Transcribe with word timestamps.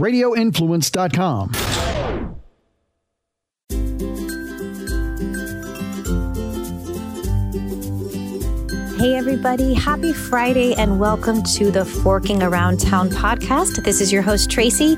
radioinfluence.com. 0.00 1.52
Hey, 9.00 9.14
everybody. 9.14 9.72
Happy 9.72 10.12
Friday 10.12 10.74
and 10.74 11.00
welcome 11.00 11.42
to 11.54 11.70
the 11.70 11.86
Forking 11.86 12.42
Around 12.42 12.80
Town 12.80 13.08
podcast. 13.08 13.82
This 13.82 14.02
is 14.02 14.12
your 14.12 14.20
host, 14.20 14.50
Tracy, 14.50 14.94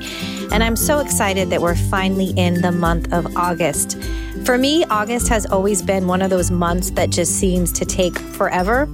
and 0.51 0.61
I'm 0.61 0.75
so 0.75 0.99
excited 0.99 1.49
that 1.51 1.61
we're 1.61 1.75
finally 1.75 2.31
in 2.35 2.61
the 2.61 2.73
month 2.73 3.13
of 3.13 3.37
August. 3.37 3.97
For 4.43 4.57
me, 4.57 4.83
August 4.89 5.29
has 5.29 5.45
always 5.45 5.81
been 5.81 6.05
one 6.05 6.21
of 6.21 6.29
those 6.29 6.51
months 6.51 6.89
that 6.91 7.11
just 7.11 7.39
seems 7.39 7.71
to 7.71 7.85
take 7.85 8.19
forever. 8.19 8.89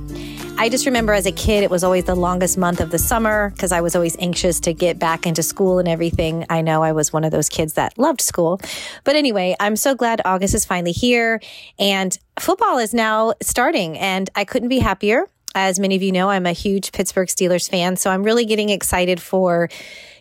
I 0.60 0.68
just 0.68 0.86
remember 0.86 1.14
as 1.14 1.26
a 1.26 1.32
kid, 1.32 1.64
it 1.64 1.70
was 1.70 1.86
always 1.86 2.04
the 2.04 2.16
longest 2.16 2.58
month 2.58 2.82
of 2.82 2.92
the 2.92 3.00
summer 3.00 3.52
because 3.52 3.72
I 3.72 3.80
was 3.80 3.96
always 3.96 4.18
anxious 4.20 4.60
to 4.60 4.74
get 4.74 5.00
back 5.00 5.26
into 5.26 5.42
school 5.42 5.80
and 5.80 5.88
everything. 5.88 6.46
I 6.50 6.60
know 6.60 6.84
I 6.84 6.92
was 6.92 7.14
one 7.14 7.24
of 7.24 7.32
those 7.32 7.48
kids 7.48 7.76
that 7.76 7.98
loved 7.98 8.20
school. 8.20 8.60
But 9.06 9.16
anyway, 9.16 9.56
I'm 9.62 9.78
so 9.78 9.96
glad 9.96 10.22
August 10.26 10.54
is 10.54 10.66
finally 10.66 10.92
here 10.92 11.40
and 11.80 12.20
football 12.38 12.78
is 12.78 12.94
now 12.94 13.36
starting, 13.42 13.98
and 13.98 14.30
I 14.36 14.44
couldn't 14.44 14.68
be 14.68 14.80
happier. 14.80 15.28
As 15.56 15.80
many 15.80 15.96
of 15.96 16.02
you 16.02 16.12
know, 16.12 16.30
I'm 16.30 16.46
a 16.46 16.52
huge 16.52 16.92
Pittsburgh 16.92 17.28
Steelers 17.28 17.70
fan, 17.70 17.96
so 17.96 18.12
I'm 18.12 18.24
really 18.24 18.46
getting 18.46 18.70
excited 18.70 19.22
for 19.22 19.70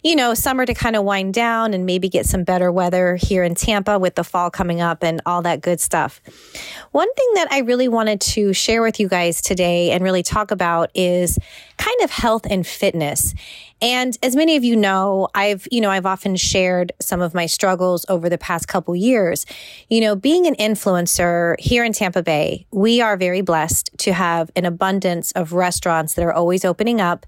you 0.02 0.14
know, 0.14 0.34
summer 0.34 0.64
to 0.64 0.74
kind 0.74 0.96
of 0.96 1.04
wind 1.04 1.34
down 1.34 1.74
and 1.74 1.84
maybe 1.84 2.08
get 2.08 2.26
some 2.26 2.44
better 2.44 2.70
weather 2.70 3.16
here 3.16 3.42
in 3.42 3.54
Tampa 3.54 3.98
with 3.98 4.14
the 4.14 4.24
fall 4.24 4.50
coming 4.50 4.80
up 4.80 5.02
and 5.02 5.20
all 5.26 5.42
that 5.42 5.60
good 5.60 5.80
stuff. 5.80 6.20
One 6.92 7.12
thing 7.14 7.30
that 7.34 7.48
I 7.50 7.60
really 7.60 7.88
wanted 7.88 8.20
to 8.20 8.52
share 8.52 8.82
with 8.82 9.00
you 9.00 9.08
guys 9.08 9.42
today 9.42 9.90
and 9.90 10.02
really 10.04 10.22
talk 10.22 10.50
about 10.50 10.90
is 10.94 11.38
kind 11.76 12.00
of 12.02 12.10
health 12.10 12.46
and 12.48 12.66
fitness. 12.66 13.34
And 13.80 14.16
as 14.22 14.34
many 14.34 14.56
of 14.56 14.64
you 14.64 14.76
know, 14.76 15.28
I've, 15.34 15.66
you 15.70 15.80
know, 15.80 15.90
I've 15.90 16.06
often 16.06 16.36
shared 16.36 16.92
some 17.00 17.20
of 17.20 17.34
my 17.34 17.46
struggles 17.46 18.04
over 18.08 18.28
the 18.28 18.38
past 18.38 18.66
couple 18.68 18.96
years. 18.96 19.46
You 19.88 20.00
know, 20.00 20.16
being 20.16 20.46
an 20.46 20.54
influencer 20.56 21.58
here 21.60 21.84
in 21.84 21.92
Tampa 21.92 22.22
Bay, 22.22 22.66
we 22.72 23.00
are 23.00 23.16
very 23.16 23.40
blessed 23.40 23.90
to 23.98 24.12
have 24.12 24.50
an 24.56 24.64
abundance 24.64 25.30
of 25.32 25.52
restaurants 25.52 26.14
that 26.14 26.24
are 26.24 26.32
always 26.32 26.64
opening 26.64 27.00
up. 27.00 27.24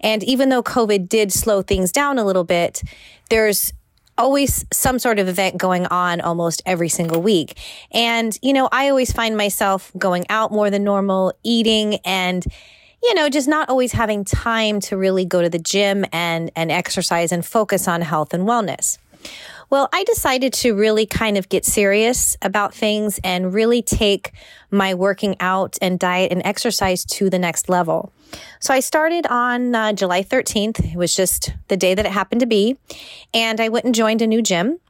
And 0.00 0.22
even 0.22 0.48
though 0.48 0.62
COVID 0.62 1.08
did 1.08 1.32
slow 1.32 1.62
things 1.62 1.90
down 1.90 2.18
a 2.18 2.24
little 2.24 2.44
bit, 2.44 2.82
there's 3.28 3.72
always 4.16 4.64
some 4.72 4.98
sort 4.98 5.18
of 5.18 5.28
event 5.28 5.56
going 5.56 5.86
on 5.86 6.20
almost 6.20 6.60
every 6.66 6.88
single 6.88 7.22
week. 7.22 7.58
And, 7.92 8.36
you 8.42 8.52
know, 8.52 8.68
I 8.72 8.88
always 8.88 9.12
find 9.12 9.36
myself 9.36 9.92
going 9.96 10.26
out 10.28 10.50
more 10.50 10.70
than 10.70 10.84
normal, 10.84 11.32
eating 11.44 11.96
and 12.04 12.44
you 13.02 13.14
know, 13.14 13.28
just 13.28 13.48
not 13.48 13.68
always 13.68 13.92
having 13.92 14.24
time 14.24 14.80
to 14.80 14.96
really 14.96 15.24
go 15.24 15.42
to 15.42 15.48
the 15.48 15.58
gym 15.58 16.04
and, 16.12 16.50
and 16.56 16.70
exercise 16.70 17.32
and 17.32 17.44
focus 17.44 17.86
on 17.88 18.02
health 18.02 18.34
and 18.34 18.44
wellness. 18.44 18.98
Well, 19.70 19.88
I 19.92 20.04
decided 20.04 20.54
to 20.54 20.74
really 20.74 21.04
kind 21.04 21.36
of 21.36 21.50
get 21.50 21.66
serious 21.66 22.36
about 22.40 22.74
things 22.74 23.20
and 23.22 23.52
really 23.52 23.82
take 23.82 24.32
my 24.70 24.94
working 24.94 25.36
out 25.40 25.76
and 25.82 25.98
diet 25.98 26.32
and 26.32 26.40
exercise 26.44 27.04
to 27.04 27.28
the 27.28 27.38
next 27.38 27.68
level. 27.68 28.12
So 28.60 28.72
I 28.72 28.80
started 28.80 29.26
on 29.26 29.74
uh, 29.74 29.92
July 29.92 30.22
13th. 30.22 30.92
It 30.92 30.96
was 30.96 31.14
just 31.14 31.52
the 31.68 31.76
day 31.76 31.94
that 31.94 32.06
it 32.06 32.12
happened 32.12 32.40
to 32.40 32.46
be. 32.46 32.78
And 33.34 33.60
I 33.60 33.68
went 33.68 33.84
and 33.84 33.94
joined 33.94 34.22
a 34.22 34.26
new 34.26 34.40
gym 34.40 34.80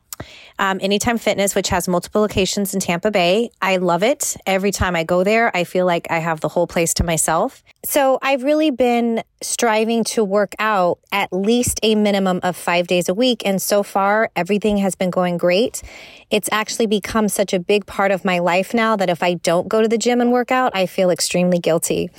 um, 0.59 0.79
Anytime 0.81 1.19
Fitness, 1.19 1.55
which 1.55 1.69
has 1.69 1.89
multiple 1.89 2.21
locations 2.21 2.75
in 2.75 2.81
Tampa 2.81 3.11
Bay. 3.11 3.51
I 3.63 3.77
love 3.77 4.03
it. 4.03 4.37
Every 4.47 4.71
time 4.71 4.97
I 4.97 5.05
go 5.05 5.25
there, 5.25 5.57
I 5.57 5.65
feel 5.65 5.87
like 5.87 6.07
I 6.11 6.19
have 6.19 6.41
the 6.41 6.49
whole 6.49 6.67
place 6.67 6.95
to 6.95 7.05
myself. 7.05 7.63
So 7.85 8.19
I've 8.21 8.43
really 8.43 8.71
been 8.71 9.23
striving 9.41 10.03
to 10.03 10.25
work 10.25 10.55
out 10.59 10.99
at 11.13 11.33
least 11.33 11.79
a 11.83 11.95
minimum 11.95 12.41
of 12.43 12.57
five 12.57 12.89
days 12.89 13.09
a 13.09 13.15
week. 13.15 13.43
And 13.47 13.63
so 13.63 13.83
far, 13.83 14.31
everything 14.35 14.79
has 14.79 14.97
been 14.97 15.11
going 15.11 15.39
great. 15.39 15.83
It's 16.31 16.49
actually 16.53 16.87
become 16.87 17.29
such 17.29 17.55
a 17.55 17.61
big 17.61 17.87
part 17.87 18.11
of 18.11 18.25
my 18.25 18.41
life 18.41 18.75
now 18.75 18.97
that 18.97 19.09
if 19.09 19.23
I 19.23 19.35
don't 19.35 19.69
go 19.69 19.81
to 19.81 19.89
the 19.89 19.97
gym 19.97 20.21
and 20.21 20.33
work 20.33 20.51
out, 20.51 20.73
I 20.75 20.87
feel 20.87 21.11
extremely 21.11 21.59
guilty. 21.59 22.11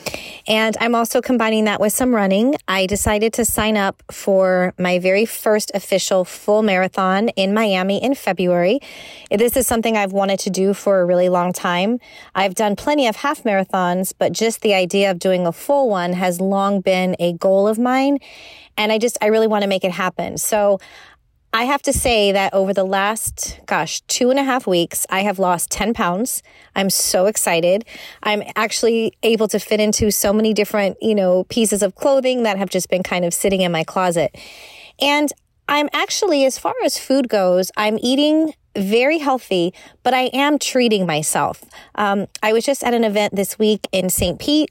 And 0.47 0.75
I'm 0.79 0.95
also 0.95 1.21
combining 1.21 1.65
that 1.65 1.79
with 1.79 1.93
some 1.93 2.15
running. 2.15 2.55
I 2.67 2.85
decided 2.85 3.33
to 3.33 3.45
sign 3.45 3.77
up 3.77 4.01
for 4.11 4.73
my 4.79 4.97
very 4.97 5.25
first 5.25 5.71
official 5.75 6.25
full 6.25 6.63
marathon 6.63 7.29
in 7.29 7.53
Miami 7.53 8.01
in 8.01 8.15
February. 8.15 8.79
This 9.29 9.57
is 9.57 9.67
something 9.67 9.97
I've 9.97 10.13
wanted 10.13 10.39
to 10.39 10.49
do 10.49 10.73
for 10.73 11.01
a 11.01 11.05
really 11.05 11.29
long 11.29 11.53
time. 11.53 11.99
I've 12.33 12.55
done 12.55 12.75
plenty 12.75 13.07
of 13.07 13.17
half 13.17 13.43
marathons, 13.43 14.13
but 14.17 14.31
just 14.31 14.61
the 14.61 14.73
idea 14.73 15.11
of 15.11 15.19
doing 15.19 15.45
a 15.45 15.48
full 15.51 15.89
one 15.89 16.13
has 16.13 16.39
long 16.39 16.81
been 16.81 17.15
a 17.19 17.33
goal 17.33 17.67
of 17.67 17.77
mine. 17.79 18.19
And 18.77 18.91
I 18.91 18.97
just, 18.97 19.17
I 19.21 19.27
really 19.27 19.47
want 19.47 19.63
to 19.63 19.67
make 19.67 19.83
it 19.83 19.91
happen. 19.91 20.37
So 20.37 20.79
I 21.51 21.63
have 21.63 21.81
to 21.83 21.93
say 21.93 22.31
that 22.31 22.53
over 22.53 22.73
the 22.73 22.83
last, 22.83 23.59
gosh, 23.65 24.01
two 24.01 24.29
and 24.29 24.37
a 24.37 24.43
half 24.43 24.67
weeks, 24.67 25.07
I 25.09 25.21
have 25.21 25.39
lost 25.39 25.71
10 25.71 25.95
pounds. 25.95 26.43
I'm 26.75 26.91
so 26.91 27.25
excited. 27.25 27.85
I'm 28.21 28.43
actually 28.55 29.13
able 29.23 29.47
to 29.47 29.59
fit 29.59 29.79
into 29.79 30.11
so 30.11 30.31
many 30.31 30.53
different, 30.53 30.97
you 31.01 31.15
know, 31.15 31.45
pieces 31.45 31.81
of 31.81 31.95
clothing 31.95 32.43
that 32.43 32.57
have 32.57 32.69
just 32.69 32.87
been 32.89 33.01
kind 33.01 33.25
of 33.25 33.33
sitting 33.33 33.61
in 33.61 33.71
my 33.71 33.83
closet. 33.83 34.37
And 35.01 35.31
I'm 35.67 35.89
actually, 35.91 36.45
as 36.45 36.59
far 36.59 36.75
as 36.83 36.99
food 36.99 37.29
goes, 37.29 37.71
I'm 37.75 37.97
eating 37.99 38.53
very 38.75 39.17
healthy, 39.17 39.73
but 40.03 40.13
I 40.13 40.29
am 40.33 40.59
treating 40.59 41.07
myself. 41.07 41.63
Um, 41.95 42.27
I 42.43 42.53
was 42.53 42.63
just 42.63 42.83
at 42.83 42.93
an 42.93 43.03
event 43.03 43.35
this 43.35 43.57
week 43.57 43.87
in 43.91 44.09
St. 44.09 44.39
Pete. 44.39 44.69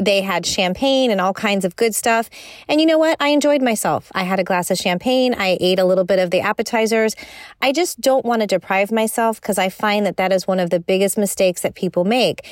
They 0.00 0.22
had 0.22 0.46
champagne 0.46 1.10
and 1.10 1.20
all 1.20 1.32
kinds 1.32 1.64
of 1.64 1.76
good 1.76 1.94
stuff. 1.94 2.30
And 2.68 2.80
you 2.80 2.86
know 2.86 2.98
what? 2.98 3.16
I 3.20 3.28
enjoyed 3.28 3.62
myself. 3.62 4.10
I 4.14 4.22
had 4.22 4.40
a 4.40 4.44
glass 4.44 4.70
of 4.70 4.78
champagne. 4.78 5.34
I 5.34 5.58
ate 5.60 5.78
a 5.78 5.84
little 5.84 6.04
bit 6.04 6.18
of 6.18 6.30
the 6.30 6.40
appetizers. 6.40 7.14
I 7.60 7.72
just 7.72 8.00
don't 8.00 8.24
want 8.24 8.40
to 8.40 8.46
deprive 8.46 8.90
myself 8.90 9.40
because 9.40 9.58
I 9.58 9.68
find 9.68 10.06
that 10.06 10.16
that 10.16 10.32
is 10.32 10.46
one 10.46 10.60
of 10.60 10.70
the 10.70 10.80
biggest 10.80 11.18
mistakes 11.18 11.62
that 11.62 11.74
people 11.74 12.04
make. 12.04 12.46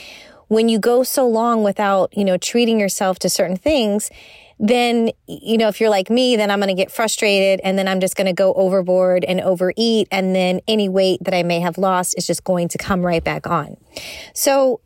When 0.48 0.68
you 0.68 0.78
go 0.78 1.02
so 1.02 1.28
long 1.28 1.62
without, 1.62 2.16
you 2.16 2.24
know, 2.24 2.38
treating 2.38 2.80
yourself 2.80 3.18
to 3.20 3.28
certain 3.28 3.56
things, 3.56 4.10
then, 4.58 5.10
you 5.26 5.56
know, 5.56 5.68
if 5.68 5.80
you're 5.80 5.90
like 5.90 6.10
me, 6.10 6.36
then 6.36 6.50
I'm 6.50 6.58
going 6.58 6.74
to 6.74 6.74
get 6.74 6.90
frustrated 6.90 7.60
and 7.62 7.78
then 7.78 7.86
I'm 7.86 8.00
just 8.00 8.16
going 8.16 8.26
to 8.26 8.32
go 8.32 8.52
overboard 8.54 9.24
and 9.24 9.40
overeat. 9.40 10.08
And 10.10 10.34
then 10.34 10.60
any 10.66 10.88
weight 10.88 11.22
that 11.24 11.34
I 11.34 11.42
may 11.42 11.60
have 11.60 11.78
lost 11.78 12.16
is 12.18 12.26
just 12.26 12.44
going 12.44 12.68
to 12.68 12.78
come 12.78 13.06
right 13.06 13.22
back 13.22 13.46
on. 13.46 13.76
So 14.34 14.80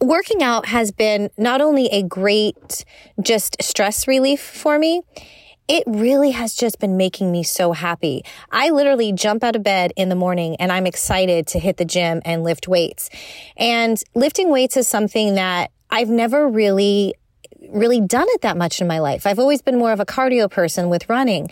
working 0.00 0.42
out 0.42 0.66
has 0.66 0.92
been 0.92 1.30
not 1.36 1.60
only 1.60 1.86
a 1.86 2.02
great 2.02 2.84
just 3.20 3.56
stress 3.62 4.06
relief 4.06 4.40
for 4.40 4.78
me, 4.78 5.02
it 5.68 5.84
really 5.86 6.30
has 6.30 6.54
just 6.54 6.78
been 6.78 6.96
making 6.96 7.30
me 7.30 7.42
so 7.42 7.72
happy. 7.72 8.22
I 8.50 8.70
literally 8.70 9.12
jump 9.12 9.44
out 9.44 9.54
of 9.54 9.62
bed 9.62 9.92
in 9.96 10.08
the 10.08 10.14
morning 10.14 10.56
and 10.56 10.72
I'm 10.72 10.86
excited 10.86 11.46
to 11.48 11.58
hit 11.58 11.76
the 11.76 11.84
gym 11.84 12.22
and 12.24 12.42
lift 12.42 12.68
weights. 12.68 13.10
And 13.56 14.02
lifting 14.14 14.50
weights 14.50 14.78
is 14.78 14.88
something 14.88 15.34
that 15.34 15.70
I've 15.90 16.08
never 16.08 16.48
really 16.48 17.14
really 17.68 18.00
done 18.00 18.26
it 18.30 18.42
that 18.42 18.56
much 18.56 18.80
in 18.80 18.86
my 18.86 18.98
life. 18.98 19.26
I've 19.26 19.38
always 19.38 19.62
been 19.62 19.78
more 19.78 19.92
of 19.92 20.00
a 20.00 20.06
cardio 20.06 20.50
person 20.50 20.88
with 20.88 21.08
running. 21.08 21.50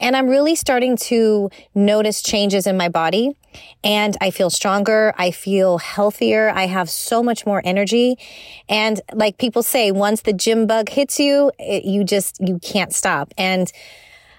And 0.00 0.16
I'm 0.16 0.28
really 0.28 0.54
starting 0.54 0.96
to 0.96 1.50
notice 1.74 2.22
changes 2.22 2.66
in 2.66 2.76
my 2.76 2.88
body 2.88 3.36
and 3.82 4.16
I 4.20 4.30
feel 4.30 4.50
stronger. 4.50 5.14
I 5.16 5.30
feel 5.30 5.78
healthier. 5.78 6.50
I 6.50 6.66
have 6.66 6.88
so 6.90 7.22
much 7.22 7.46
more 7.46 7.62
energy. 7.64 8.16
And 8.68 9.00
like 9.12 9.38
people 9.38 9.62
say, 9.62 9.90
once 9.90 10.22
the 10.22 10.32
gym 10.32 10.66
bug 10.66 10.88
hits 10.88 11.18
you, 11.18 11.50
it, 11.58 11.84
you 11.84 12.04
just, 12.04 12.38
you 12.40 12.58
can't 12.58 12.92
stop. 12.92 13.32
And 13.36 13.70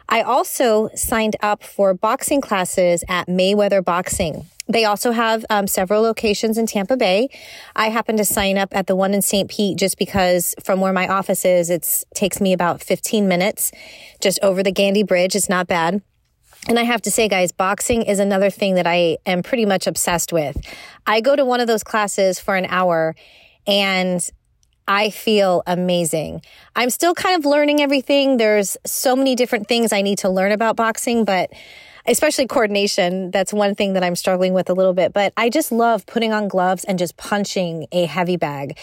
I 0.10 0.24
also 0.24 0.90
signed 0.96 1.36
up 1.42 1.64
for 1.64 1.94
boxing 1.94 2.42
classes 2.42 3.04
at 3.08 3.28
Mayweather 3.28 3.86
Boxing. 3.86 4.48
They 4.68 4.84
also 4.84 5.12
have 5.12 5.46
um, 5.50 5.68
several 5.68 6.02
locations 6.02 6.58
in 6.58 6.66
Tampa 6.66 6.98
Bay. 6.98 7.30
I 7.76 7.90
happen 7.90 8.18
to 8.18 8.26
sign 8.26 8.58
up 8.58 8.76
at 8.76 8.88
the 8.88 8.96
one 8.96 9.14
in 9.14 9.22
St. 9.22 9.50
Pete 9.50 9.78
just 9.78 9.98
because 9.98 10.56
from 10.64 10.82
where 10.82 10.94
my 10.94 11.08
office 11.08 11.46
is, 11.46 11.70
it 11.70 12.06
takes 12.16 12.42
me 12.42 12.54
about 12.54 12.82
15 12.82 13.28
minutes 13.28 13.72
just 14.20 14.40
over 14.42 14.64
the 14.64 14.72
Gandy 14.72 15.04
Bridge. 15.04 15.36
It's 15.36 15.50
not 15.50 15.68
bad. 15.68 16.02
And 16.68 16.78
I 16.78 16.84
have 16.84 17.02
to 17.04 17.12
say, 17.12 17.28
guys, 17.28 17.52
boxing 17.52 18.02
is 18.02 18.20
another 18.20 18.50
thing 18.50 18.76
that 18.76 18.86
I 18.86 19.18
am 19.26 19.44
pretty 19.44 19.66
much 19.66 19.88
obsessed 19.88 20.34
with. 20.34 20.58
I 21.06 21.22
go 21.22 21.36
to 21.36 21.46
one 21.46 21.62
of 21.62 21.68
those 21.68 21.84
classes 21.84 22.40
for 22.40 22.56
an 22.56 22.66
hour 22.66 23.16
and 23.66 24.28
I 24.90 25.12
feel 25.12 25.62
amazing. 25.68 26.42
I'm 26.76 26.90
still 26.90 27.14
kind 27.14 27.38
of 27.38 27.46
learning 27.46 27.80
everything. 27.80 28.38
There's 28.38 28.76
so 28.88 29.16
many 29.16 29.36
different 29.36 29.68
things 29.68 29.94
I 29.94 30.02
need 30.02 30.18
to 30.20 30.30
learn 30.30 30.52
about 30.52 30.76
boxing, 30.76 31.26
but 31.26 31.52
especially 32.08 32.48
coordination. 32.48 33.30
That's 33.30 33.54
one 33.54 33.76
thing 33.76 33.94
that 33.94 34.04
I'm 34.04 34.16
struggling 34.16 34.54
with 34.54 34.68
a 34.68 34.74
little 34.74 34.94
bit, 34.94 35.14
but 35.14 35.32
I 35.38 35.50
just 35.52 35.72
love 35.72 36.08
putting 36.08 36.34
on 36.34 36.48
gloves 36.48 36.86
and 36.86 36.98
just 36.98 37.18
punching 37.18 37.86
a 37.92 38.06
heavy 38.06 38.36
bag. 38.36 38.80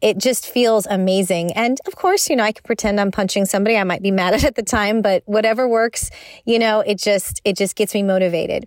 It 0.00 0.18
just 0.18 0.46
feels 0.46 0.86
amazing. 0.86 1.52
And 1.52 1.78
of 1.86 1.96
course, 1.96 2.30
you 2.30 2.36
know, 2.36 2.44
I 2.44 2.52
can 2.52 2.62
pretend 2.62 3.00
I'm 3.00 3.10
punching 3.10 3.46
somebody 3.46 3.76
I 3.76 3.84
might 3.84 4.02
be 4.02 4.10
mad 4.10 4.34
at 4.34 4.44
at 4.44 4.54
the 4.54 4.62
time, 4.62 5.02
but 5.02 5.22
whatever 5.26 5.68
works, 5.68 6.10
you 6.44 6.58
know, 6.58 6.80
it 6.80 6.98
just, 6.98 7.40
it 7.44 7.56
just 7.56 7.74
gets 7.74 7.94
me 7.94 8.02
motivated. 8.02 8.66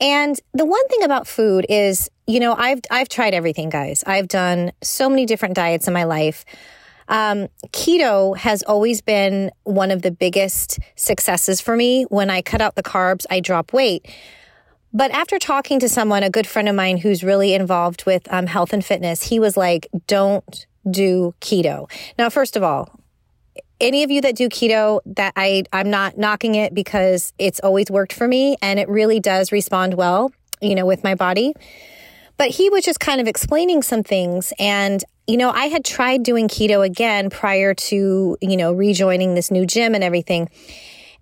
And 0.00 0.38
the 0.54 0.64
one 0.64 0.86
thing 0.88 1.02
about 1.02 1.26
food 1.26 1.66
is, 1.68 2.08
you 2.26 2.40
know, 2.40 2.54
I've, 2.54 2.80
I've 2.90 3.08
tried 3.08 3.34
everything, 3.34 3.68
guys. 3.68 4.02
I've 4.06 4.28
done 4.28 4.72
so 4.82 5.08
many 5.08 5.26
different 5.26 5.54
diets 5.54 5.86
in 5.86 5.94
my 5.94 6.04
life. 6.04 6.44
Um, 7.08 7.48
keto 7.68 8.36
has 8.38 8.62
always 8.62 9.02
been 9.02 9.50
one 9.64 9.90
of 9.90 10.02
the 10.02 10.10
biggest 10.10 10.78
successes 10.96 11.60
for 11.60 11.76
me. 11.76 12.04
When 12.04 12.30
I 12.30 12.40
cut 12.40 12.62
out 12.62 12.74
the 12.74 12.82
carbs, 12.82 13.26
I 13.28 13.40
drop 13.40 13.72
weight. 13.72 14.06
But 14.94 15.10
after 15.10 15.38
talking 15.38 15.80
to 15.80 15.88
someone, 15.88 16.22
a 16.22 16.30
good 16.30 16.46
friend 16.46 16.68
of 16.68 16.74
mine 16.74 16.98
who's 16.98 17.24
really 17.24 17.54
involved 17.54 18.04
with 18.04 18.30
um, 18.32 18.46
health 18.46 18.72
and 18.72 18.84
fitness, 18.84 19.22
he 19.24 19.40
was 19.40 19.56
like, 19.56 19.88
don't 20.06 20.66
do 20.90 21.34
keto. 21.40 21.90
Now, 22.18 22.28
first 22.28 22.56
of 22.56 22.62
all, 22.62 23.00
any 23.80 24.04
of 24.04 24.10
you 24.10 24.20
that 24.20 24.36
do 24.36 24.48
keto 24.48 25.00
that 25.06 25.32
I 25.34 25.64
I'm 25.72 25.90
not 25.90 26.16
knocking 26.16 26.54
it 26.54 26.74
because 26.74 27.32
it's 27.38 27.58
always 27.60 27.90
worked 27.90 28.12
for 28.12 28.28
me 28.28 28.56
and 28.62 28.78
it 28.78 28.88
really 28.88 29.18
does 29.18 29.50
respond 29.50 29.94
well, 29.94 30.30
you 30.60 30.74
know, 30.74 30.86
with 30.86 31.02
my 31.02 31.14
body. 31.14 31.52
But 32.36 32.50
he 32.50 32.70
was 32.70 32.84
just 32.84 33.00
kind 33.00 33.20
of 33.20 33.26
explaining 33.26 33.82
some 33.82 34.02
things 34.02 34.52
and 34.58 35.02
you 35.28 35.36
know, 35.36 35.50
I 35.50 35.66
had 35.66 35.84
tried 35.84 36.24
doing 36.24 36.48
keto 36.48 36.84
again 36.84 37.30
prior 37.30 37.74
to, 37.74 38.36
you 38.40 38.56
know, 38.56 38.72
rejoining 38.72 39.34
this 39.34 39.50
new 39.50 39.64
gym 39.64 39.94
and 39.94 40.02
everything. 40.02 40.48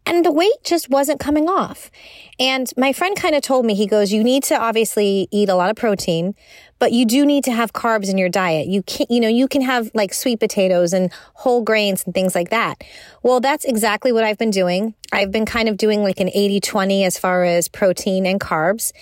And 0.06 0.24
the 0.24 0.32
weight 0.32 0.64
just 0.64 0.88
wasn't 0.88 1.20
coming 1.20 1.48
off. 1.48 1.90
And 2.38 2.70
my 2.76 2.92
friend 2.92 3.16
kind 3.16 3.34
of 3.34 3.42
told 3.42 3.66
me, 3.66 3.74
he 3.74 3.86
goes, 3.86 4.12
you 4.12 4.24
need 4.24 4.42
to 4.44 4.58
obviously 4.58 5.28
eat 5.30 5.48
a 5.48 5.54
lot 5.54 5.70
of 5.70 5.76
protein, 5.76 6.34
but 6.78 6.92
you 6.92 7.04
do 7.04 7.26
need 7.26 7.44
to 7.44 7.52
have 7.52 7.74
carbs 7.74 8.08
in 8.08 8.16
your 8.16 8.30
diet. 8.30 8.66
You 8.66 8.82
can't, 8.82 9.10
you 9.10 9.20
know, 9.20 9.28
you 9.28 9.46
can 9.46 9.60
have 9.60 9.90
like 9.92 10.14
sweet 10.14 10.40
potatoes 10.40 10.94
and 10.94 11.12
whole 11.34 11.62
grains 11.62 12.04
and 12.04 12.14
things 12.14 12.34
like 12.34 12.48
that. 12.48 12.82
Well, 13.22 13.40
that's 13.40 13.66
exactly 13.66 14.10
what 14.10 14.24
I've 14.24 14.38
been 14.38 14.50
doing. 14.50 14.94
I've 15.12 15.30
been 15.30 15.44
kind 15.44 15.68
of 15.68 15.76
doing 15.76 16.02
like 16.02 16.18
an 16.18 16.30
80 16.32 16.60
20 16.60 17.04
as 17.04 17.18
far 17.18 17.44
as 17.44 17.68
protein 17.68 18.24
and 18.24 18.40
carbs. 18.40 18.92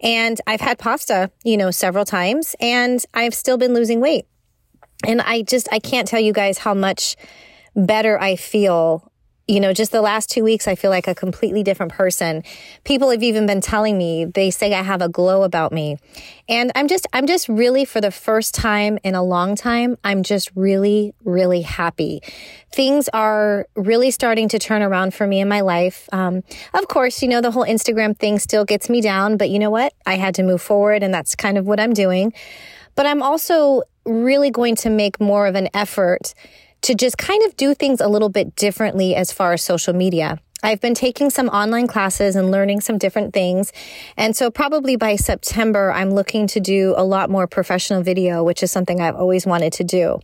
And 0.00 0.38
I've 0.46 0.60
had 0.60 0.78
pasta, 0.78 1.30
you 1.44 1.56
know, 1.56 1.70
several 1.70 2.04
times 2.04 2.54
and 2.60 3.02
I've 3.14 3.34
still 3.34 3.56
been 3.56 3.72
losing 3.72 4.00
weight. 4.00 4.26
And 5.04 5.22
I 5.22 5.42
just, 5.42 5.68
I 5.72 5.78
can't 5.78 6.06
tell 6.06 6.20
you 6.20 6.32
guys 6.32 6.58
how 6.58 6.74
much 6.74 7.16
better 7.74 8.20
I 8.20 8.36
feel 8.36 9.11
you 9.48 9.58
know, 9.58 9.72
just 9.72 9.90
the 9.90 10.00
last 10.00 10.30
two 10.30 10.44
weeks, 10.44 10.68
I 10.68 10.74
feel 10.74 10.90
like 10.90 11.08
a 11.08 11.14
completely 11.14 11.62
different 11.62 11.92
person. 11.92 12.44
People 12.84 13.10
have 13.10 13.22
even 13.22 13.46
been 13.46 13.60
telling 13.60 13.98
me, 13.98 14.24
they 14.24 14.50
say 14.50 14.72
I 14.72 14.82
have 14.82 15.02
a 15.02 15.08
glow 15.08 15.42
about 15.42 15.72
me. 15.72 15.98
And 16.48 16.70
I'm 16.74 16.86
just, 16.86 17.06
I'm 17.12 17.26
just 17.26 17.48
really, 17.48 17.84
for 17.84 18.00
the 18.00 18.12
first 18.12 18.54
time 18.54 18.98
in 19.02 19.14
a 19.14 19.22
long 19.22 19.56
time, 19.56 19.96
I'm 20.04 20.22
just 20.22 20.50
really, 20.54 21.14
really 21.24 21.62
happy. 21.62 22.22
Things 22.72 23.08
are 23.12 23.66
really 23.74 24.10
starting 24.12 24.48
to 24.48 24.58
turn 24.58 24.80
around 24.80 25.12
for 25.12 25.26
me 25.26 25.40
in 25.40 25.48
my 25.48 25.60
life. 25.60 26.08
Um, 26.12 26.42
of 26.72 26.86
course, 26.88 27.20
you 27.20 27.28
know, 27.28 27.40
the 27.40 27.50
whole 27.50 27.66
Instagram 27.66 28.16
thing 28.16 28.38
still 28.38 28.64
gets 28.64 28.88
me 28.88 29.00
down, 29.00 29.36
but 29.36 29.50
you 29.50 29.58
know 29.58 29.70
what? 29.70 29.92
I 30.06 30.14
had 30.16 30.34
to 30.36 30.42
move 30.42 30.62
forward, 30.62 31.02
and 31.02 31.12
that's 31.12 31.34
kind 31.34 31.58
of 31.58 31.66
what 31.66 31.80
I'm 31.80 31.92
doing. 31.92 32.32
But 32.94 33.06
I'm 33.06 33.22
also 33.22 33.82
really 34.04 34.50
going 34.50 34.76
to 34.76 34.90
make 34.90 35.20
more 35.20 35.46
of 35.46 35.54
an 35.54 35.68
effort 35.74 36.34
to 36.82 36.94
just 36.94 37.18
kind 37.18 37.42
of 37.44 37.56
do 37.56 37.74
things 37.74 38.00
a 38.00 38.08
little 38.08 38.28
bit 38.28 38.54
differently 38.56 39.14
as 39.14 39.32
far 39.32 39.52
as 39.52 39.62
social 39.62 39.94
media. 39.94 40.38
I've 40.64 40.80
been 40.80 40.94
taking 40.94 41.28
some 41.28 41.48
online 41.48 41.88
classes 41.88 42.36
and 42.36 42.50
learning 42.50 42.82
some 42.82 42.96
different 42.96 43.34
things. 43.34 43.72
And 44.16 44.36
so 44.36 44.48
probably 44.50 44.94
by 44.94 45.16
September, 45.16 45.92
I'm 45.92 46.10
looking 46.10 46.46
to 46.48 46.60
do 46.60 46.94
a 46.96 47.04
lot 47.04 47.30
more 47.30 47.48
professional 47.48 48.02
video, 48.02 48.44
which 48.44 48.62
is 48.62 48.70
something 48.70 49.00
I've 49.00 49.16
always 49.16 49.44
wanted 49.44 49.72
to 49.74 49.84
do. 49.84 50.20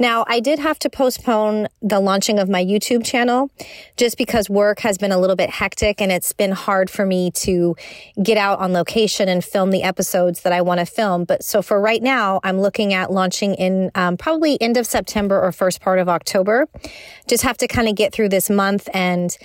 Now, 0.00 0.24
I 0.26 0.40
did 0.40 0.58
have 0.58 0.80
to 0.80 0.90
postpone 0.90 1.68
the 1.80 2.00
launching 2.00 2.40
of 2.40 2.48
my 2.48 2.64
YouTube 2.64 3.04
channel 3.04 3.50
just 3.96 4.18
because 4.18 4.50
work 4.50 4.80
has 4.80 4.98
been 4.98 5.12
a 5.12 5.18
little 5.18 5.36
bit 5.36 5.50
hectic 5.50 6.00
and 6.00 6.10
it's 6.10 6.32
been 6.32 6.52
hard 6.52 6.90
for 6.90 7.06
me 7.06 7.30
to 7.32 7.76
get 8.20 8.36
out 8.36 8.58
on 8.58 8.72
location 8.72 9.28
and 9.28 9.44
film 9.44 9.70
the 9.70 9.84
episodes 9.84 10.40
that 10.40 10.52
I 10.52 10.60
want 10.60 10.80
to 10.80 10.86
film. 10.86 11.24
But 11.24 11.44
so 11.44 11.62
for 11.62 11.80
right 11.80 12.02
now, 12.02 12.40
I'm 12.42 12.60
looking 12.60 12.94
at 12.94 13.12
launching 13.12 13.54
in 13.54 13.92
um, 13.94 14.16
probably 14.16 14.60
end 14.60 14.76
of 14.76 14.86
September 14.86 15.40
or 15.40 15.52
first 15.52 15.80
part 15.80 16.00
of 16.00 16.08
October. 16.08 16.66
Just 17.28 17.44
have 17.44 17.56
to 17.58 17.68
kind 17.68 17.88
of 17.88 17.94
get 17.94 18.12
through 18.12 18.30
this 18.30 18.50
month 18.50 18.88
and 18.92 19.36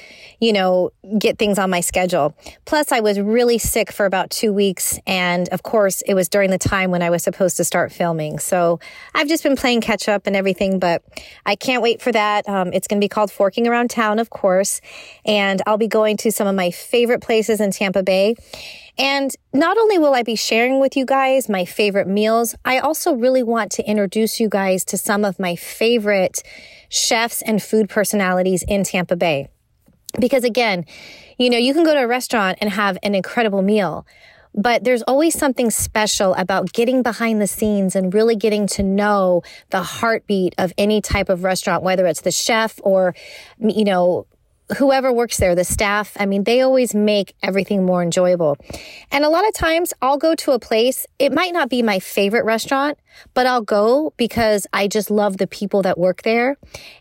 you 0.43 0.51
know, 0.51 0.91
get 1.17 1.37
things 1.37 1.57
on 1.57 1.69
my 1.69 1.79
schedule. 1.79 2.35
Plus, 2.65 2.91
I 2.91 2.99
was 2.99 3.17
really 3.17 3.57
sick 3.57 3.93
for 3.93 4.05
about 4.05 4.29
two 4.29 4.51
weeks. 4.51 4.99
And 5.07 5.47
of 5.49 5.63
course, 5.63 6.01
it 6.01 6.15
was 6.15 6.27
during 6.27 6.51
the 6.51 6.57
time 6.57 6.91
when 6.91 7.01
I 7.01 7.09
was 7.09 7.23
supposed 7.23 7.55
to 7.57 7.63
start 7.63 7.93
filming. 7.93 8.39
So 8.39 8.81
I've 9.15 9.29
just 9.29 9.41
been 9.41 9.55
playing 9.55 9.79
catch 9.79 10.09
up 10.09 10.27
and 10.27 10.35
everything, 10.35 10.79
but 10.79 11.01
I 11.45 11.55
can't 11.55 11.81
wait 11.81 12.01
for 12.01 12.11
that. 12.11 12.47
Um, 12.49 12.73
it's 12.73 12.87
going 12.87 12.99
to 12.99 13.05
be 13.05 13.07
called 13.07 13.31
Forking 13.31 13.69
Around 13.69 13.89
Town, 13.89 14.19
of 14.19 14.31
course. 14.31 14.81
And 15.23 15.61
I'll 15.65 15.77
be 15.77 15.87
going 15.87 16.17
to 16.17 16.31
some 16.31 16.45
of 16.45 16.55
my 16.55 16.71
favorite 16.71 17.21
places 17.21 17.61
in 17.61 17.71
Tampa 17.71 18.03
Bay. 18.03 18.35
And 18.97 19.31
not 19.53 19.77
only 19.77 19.97
will 19.97 20.13
I 20.13 20.23
be 20.23 20.35
sharing 20.35 20.81
with 20.81 20.97
you 20.97 21.05
guys 21.05 21.47
my 21.47 21.63
favorite 21.63 22.07
meals, 22.07 22.53
I 22.65 22.79
also 22.79 23.13
really 23.13 23.43
want 23.43 23.71
to 23.73 23.89
introduce 23.89 24.41
you 24.41 24.49
guys 24.49 24.83
to 24.85 24.97
some 24.97 25.23
of 25.23 25.39
my 25.39 25.55
favorite 25.55 26.43
chefs 26.89 27.41
and 27.43 27.63
food 27.63 27.87
personalities 27.87 28.65
in 28.67 28.83
Tampa 28.83 29.15
Bay. 29.15 29.47
Because 30.19 30.43
again, 30.43 30.85
you 31.37 31.49
know, 31.49 31.57
you 31.57 31.73
can 31.73 31.83
go 31.83 31.93
to 31.93 32.01
a 32.01 32.07
restaurant 32.07 32.57
and 32.61 32.69
have 32.69 32.97
an 33.03 33.15
incredible 33.15 33.61
meal, 33.61 34.05
but 34.53 34.83
there's 34.83 35.01
always 35.03 35.37
something 35.37 35.71
special 35.71 36.35
about 36.35 36.73
getting 36.73 37.01
behind 37.01 37.41
the 37.41 37.47
scenes 37.47 37.95
and 37.95 38.13
really 38.13 38.35
getting 38.35 38.67
to 38.67 38.83
know 38.83 39.41
the 39.71 39.81
heartbeat 39.81 40.53
of 40.57 40.73
any 40.77 41.01
type 41.01 41.29
of 41.29 41.43
restaurant, 41.43 41.83
whether 41.83 42.05
it's 42.05 42.21
the 42.21 42.31
chef 42.31 42.79
or, 42.83 43.15
you 43.59 43.83
know, 43.83 44.27
whoever 44.77 45.11
works 45.11 45.37
there, 45.37 45.55
the 45.55 45.63
staff, 45.63 46.15
I 46.19 46.25
mean, 46.25 46.43
they 46.43 46.61
always 46.61 46.95
make 46.95 47.35
everything 47.43 47.85
more 47.85 48.01
enjoyable. 48.01 48.57
And 49.11 49.25
a 49.25 49.29
lot 49.29 49.47
of 49.47 49.53
times 49.53 49.93
I'll 50.01 50.17
go 50.17 50.35
to 50.35 50.51
a 50.51 50.59
place, 50.59 51.05
it 51.19 51.33
might 51.33 51.53
not 51.53 51.69
be 51.69 51.81
my 51.81 51.99
favorite 51.99 52.45
restaurant, 52.45 52.97
but 53.33 53.47
I'll 53.47 53.61
go 53.61 54.13
because 54.17 54.67
I 54.73 54.87
just 54.87 55.09
love 55.09 55.37
the 55.37 55.47
people 55.47 55.81
that 55.83 55.97
work 55.97 56.23
there. 56.23 56.57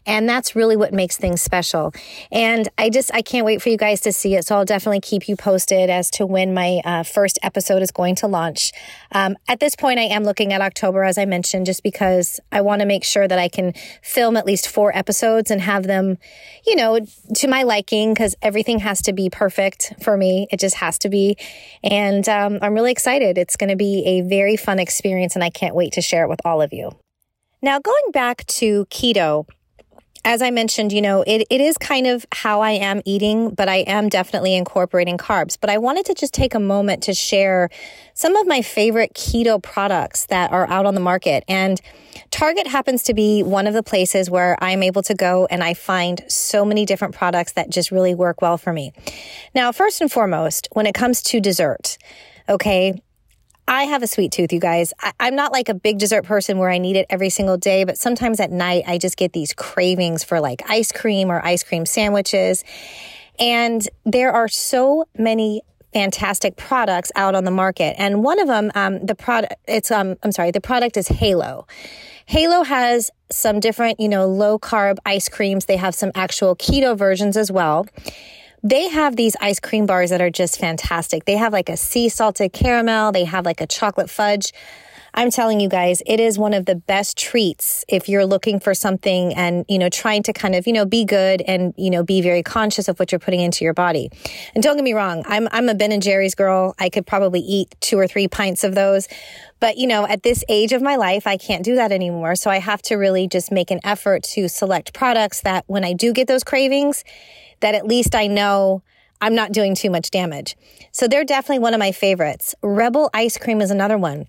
And 0.06 0.28
that's 0.28 0.56
really 0.56 0.76
what 0.76 0.92
makes 0.92 1.16
things 1.16 1.40
special. 1.40 1.92
And 2.30 2.68
I 2.78 2.90
just, 2.90 3.12
I 3.14 3.22
can't 3.22 3.44
wait 3.44 3.62
for 3.62 3.68
you 3.68 3.76
guys 3.76 4.00
to 4.02 4.12
see 4.12 4.34
it. 4.34 4.44
So 4.44 4.56
I'll 4.56 4.64
definitely 4.64 5.00
keep 5.00 5.28
you 5.28 5.36
posted 5.36 5.90
as 5.90 6.10
to 6.12 6.26
when 6.26 6.54
my 6.54 6.80
uh, 6.84 7.02
first 7.02 7.38
episode 7.42 7.82
is 7.82 7.90
going 7.90 8.14
to 8.16 8.26
launch. 8.26 8.72
Um, 9.12 9.36
at 9.48 9.60
this 9.60 9.76
point, 9.76 9.98
I 9.98 10.04
am 10.04 10.24
looking 10.24 10.52
at 10.52 10.60
October, 10.60 11.04
as 11.04 11.18
I 11.18 11.24
mentioned, 11.24 11.66
just 11.66 11.82
because 11.82 12.40
I 12.50 12.60
want 12.60 12.80
to 12.80 12.86
make 12.86 13.04
sure 13.04 13.28
that 13.28 13.38
I 13.38 13.48
can 13.48 13.72
film 14.02 14.36
at 14.36 14.46
least 14.46 14.68
four 14.68 14.96
episodes 14.96 15.50
and 15.50 15.60
have 15.60 15.84
them, 15.84 16.18
you 16.66 16.76
know, 16.76 17.00
to 17.34 17.48
my 17.48 17.62
liking 17.62 18.12
because 18.14 18.34
everything 18.42 18.80
has 18.80 19.02
to 19.02 19.12
be 19.12 19.30
perfect 19.30 19.94
for 20.02 20.16
me. 20.16 20.46
It 20.50 20.60
just 20.60 20.76
has 20.76 20.98
to 20.98 21.08
be. 21.08 21.36
And 21.82 22.28
um, 22.28 22.58
I'm 22.62 22.74
really 22.74 22.92
excited. 22.92 23.38
It's 23.38 23.56
going 23.56 23.70
to 23.70 23.76
be 23.76 24.04
a 24.06 24.20
very 24.22 24.56
fun 24.56 24.78
experience 24.78 25.34
and 25.34 25.44
I 25.44 25.50
can't 25.50 25.74
wait 25.74 25.92
share 26.02 26.24
it 26.24 26.28
with 26.28 26.40
all 26.44 26.60
of 26.60 26.72
you. 26.72 26.90
Now, 27.62 27.78
going 27.78 28.10
back 28.12 28.44
to 28.46 28.86
keto, 28.86 29.46
as 30.24 30.40
I 30.40 30.50
mentioned, 30.50 30.92
you 30.92 31.02
know, 31.02 31.22
it, 31.26 31.46
it 31.50 31.60
is 31.60 31.76
kind 31.76 32.06
of 32.06 32.24
how 32.32 32.60
I 32.60 32.72
am 32.72 33.02
eating, 33.04 33.50
but 33.50 33.68
I 33.68 33.78
am 33.78 34.08
definitely 34.08 34.54
incorporating 34.54 35.18
carbs. 35.18 35.58
But 35.60 35.68
I 35.68 35.78
wanted 35.78 36.06
to 36.06 36.14
just 36.14 36.32
take 36.32 36.54
a 36.54 36.60
moment 36.60 37.02
to 37.04 37.14
share 37.14 37.70
some 38.14 38.36
of 38.36 38.46
my 38.46 38.62
favorite 38.62 39.14
keto 39.14 39.60
products 39.60 40.26
that 40.26 40.52
are 40.52 40.68
out 40.68 40.86
on 40.86 40.94
the 40.94 41.00
market. 41.00 41.42
And 41.48 41.80
Target 42.30 42.68
happens 42.68 43.02
to 43.04 43.14
be 43.14 43.42
one 43.42 43.66
of 43.66 43.74
the 43.74 43.82
places 43.82 44.30
where 44.30 44.56
I'm 44.62 44.82
able 44.82 45.02
to 45.02 45.14
go 45.14 45.46
and 45.50 45.62
I 45.62 45.74
find 45.74 46.22
so 46.28 46.64
many 46.64 46.86
different 46.86 47.14
products 47.14 47.52
that 47.52 47.70
just 47.70 47.90
really 47.90 48.14
work 48.14 48.40
well 48.40 48.58
for 48.58 48.72
me. 48.72 48.92
Now, 49.54 49.72
first 49.72 50.00
and 50.00 50.10
foremost, 50.10 50.68
when 50.72 50.86
it 50.86 50.94
comes 50.94 51.20
to 51.22 51.40
dessert, 51.40 51.98
okay, 52.48 53.00
I 53.72 53.84
have 53.84 54.02
a 54.02 54.06
sweet 54.06 54.32
tooth, 54.32 54.52
you 54.52 54.60
guys. 54.60 54.92
I, 55.00 55.28
am 55.28 55.34
not 55.34 55.50
like 55.50 55.70
a 55.70 55.74
big 55.74 55.98
dessert 55.98 56.24
person 56.24 56.58
where 56.58 56.68
I 56.68 56.76
need 56.76 56.94
it 56.94 57.06
every 57.08 57.30
single 57.30 57.56
day, 57.56 57.84
but 57.84 57.96
sometimes 57.96 58.38
at 58.38 58.50
night 58.50 58.84
I 58.86 58.98
just 58.98 59.16
get 59.16 59.32
these 59.32 59.54
cravings 59.54 60.22
for 60.22 60.40
like 60.40 60.60
ice 60.68 60.92
cream 60.92 61.32
or 61.32 61.42
ice 61.42 61.62
cream 61.62 61.86
sandwiches. 61.86 62.64
And 63.38 63.88
there 64.04 64.30
are 64.30 64.46
so 64.46 65.06
many 65.16 65.62
fantastic 65.94 66.56
products 66.56 67.12
out 67.16 67.34
on 67.34 67.44
the 67.44 67.50
market. 67.50 67.94
And 67.96 68.22
one 68.22 68.40
of 68.40 68.46
them, 68.46 68.70
um, 68.74 69.06
the 69.06 69.14
product, 69.14 69.54
it's, 69.66 69.90
um, 69.90 70.16
I'm 70.22 70.32
sorry, 70.32 70.50
the 70.50 70.60
product 70.60 70.98
is 70.98 71.08
Halo. 71.08 71.66
Halo 72.26 72.64
has 72.64 73.10
some 73.30 73.58
different, 73.58 73.98
you 74.00 74.10
know, 74.10 74.26
low 74.26 74.58
carb 74.58 74.98
ice 75.06 75.30
creams. 75.30 75.64
They 75.64 75.78
have 75.78 75.94
some 75.94 76.12
actual 76.14 76.54
keto 76.56 76.94
versions 76.94 77.38
as 77.38 77.50
well. 77.50 77.86
They 78.64 78.88
have 78.88 79.16
these 79.16 79.34
ice 79.40 79.58
cream 79.58 79.86
bars 79.86 80.10
that 80.10 80.20
are 80.20 80.30
just 80.30 80.58
fantastic. 80.58 81.24
They 81.24 81.36
have 81.36 81.52
like 81.52 81.68
a 81.68 81.76
sea 81.76 82.08
salted 82.08 82.52
caramel, 82.52 83.10
they 83.10 83.24
have 83.24 83.44
like 83.44 83.60
a 83.60 83.66
chocolate 83.66 84.08
fudge. 84.08 84.52
I'm 85.14 85.30
telling 85.30 85.60
you 85.60 85.68
guys, 85.68 86.02
it 86.06 86.20
is 86.20 86.38
one 86.38 86.54
of 86.54 86.64
the 86.64 86.74
best 86.74 87.18
treats 87.18 87.84
if 87.86 88.08
you're 88.08 88.24
looking 88.24 88.60
for 88.60 88.72
something 88.72 89.34
and, 89.34 89.66
you 89.68 89.78
know, 89.78 89.90
trying 89.90 90.22
to 90.22 90.32
kind 90.32 90.54
of, 90.54 90.66
you 90.66 90.72
know, 90.72 90.86
be 90.86 91.04
good 91.04 91.42
and, 91.42 91.74
you 91.76 91.90
know, 91.90 92.02
be 92.02 92.22
very 92.22 92.42
conscious 92.42 92.88
of 92.88 92.98
what 92.98 93.12
you're 93.12 93.18
putting 93.18 93.40
into 93.40 93.62
your 93.62 93.74
body. 93.74 94.10
And 94.54 94.62
don't 94.62 94.76
get 94.76 94.84
me 94.84 94.94
wrong, 94.94 95.22
I'm, 95.26 95.48
I'm 95.52 95.68
a 95.68 95.74
Ben 95.74 95.92
and 95.92 96.02
Jerry's 96.02 96.34
girl. 96.34 96.74
I 96.78 96.88
could 96.88 97.06
probably 97.06 97.40
eat 97.40 97.74
two 97.80 97.98
or 97.98 98.06
three 98.06 98.26
pints 98.26 98.64
of 98.64 98.74
those. 98.74 99.06
But, 99.60 99.76
you 99.76 99.86
know, 99.86 100.06
at 100.06 100.22
this 100.22 100.44
age 100.48 100.72
of 100.72 100.80
my 100.80 100.96
life, 100.96 101.26
I 101.26 101.36
can't 101.36 101.62
do 101.62 101.74
that 101.74 101.92
anymore. 101.92 102.34
So 102.34 102.50
I 102.50 102.58
have 102.58 102.80
to 102.82 102.96
really 102.96 103.28
just 103.28 103.52
make 103.52 103.70
an 103.70 103.80
effort 103.84 104.22
to 104.34 104.48
select 104.48 104.94
products 104.94 105.42
that 105.42 105.64
when 105.66 105.84
I 105.84 105.92
do 105.92 106.12
get 106.12 106.26
those 106.26 106.42
cravings, 106.42 107.04
that 107.60 107.74
at 107.74 107.86
least 107.86 108.14
I 108.14 108.28
know 108.28 108.82
I'm 109.20 109.34
not 109.34 109.52
doing 109.52 109.74
too 109.74 109.90
much 109.90 110.10
damage. 110.10 110.56
So 110.90 111.06
they're 111.06 111.24
definitely 111.24 111.60
one 111.60 111.74
of 111.74 111.78
my 111.78 111.92
favorites. 111.92 112.54
Rebel 112.62 113.10
ice 113.14 113.36
cream 113.38 113.60
is 113.60 113.70
another 113.70 113.98
one. 113.98 114.26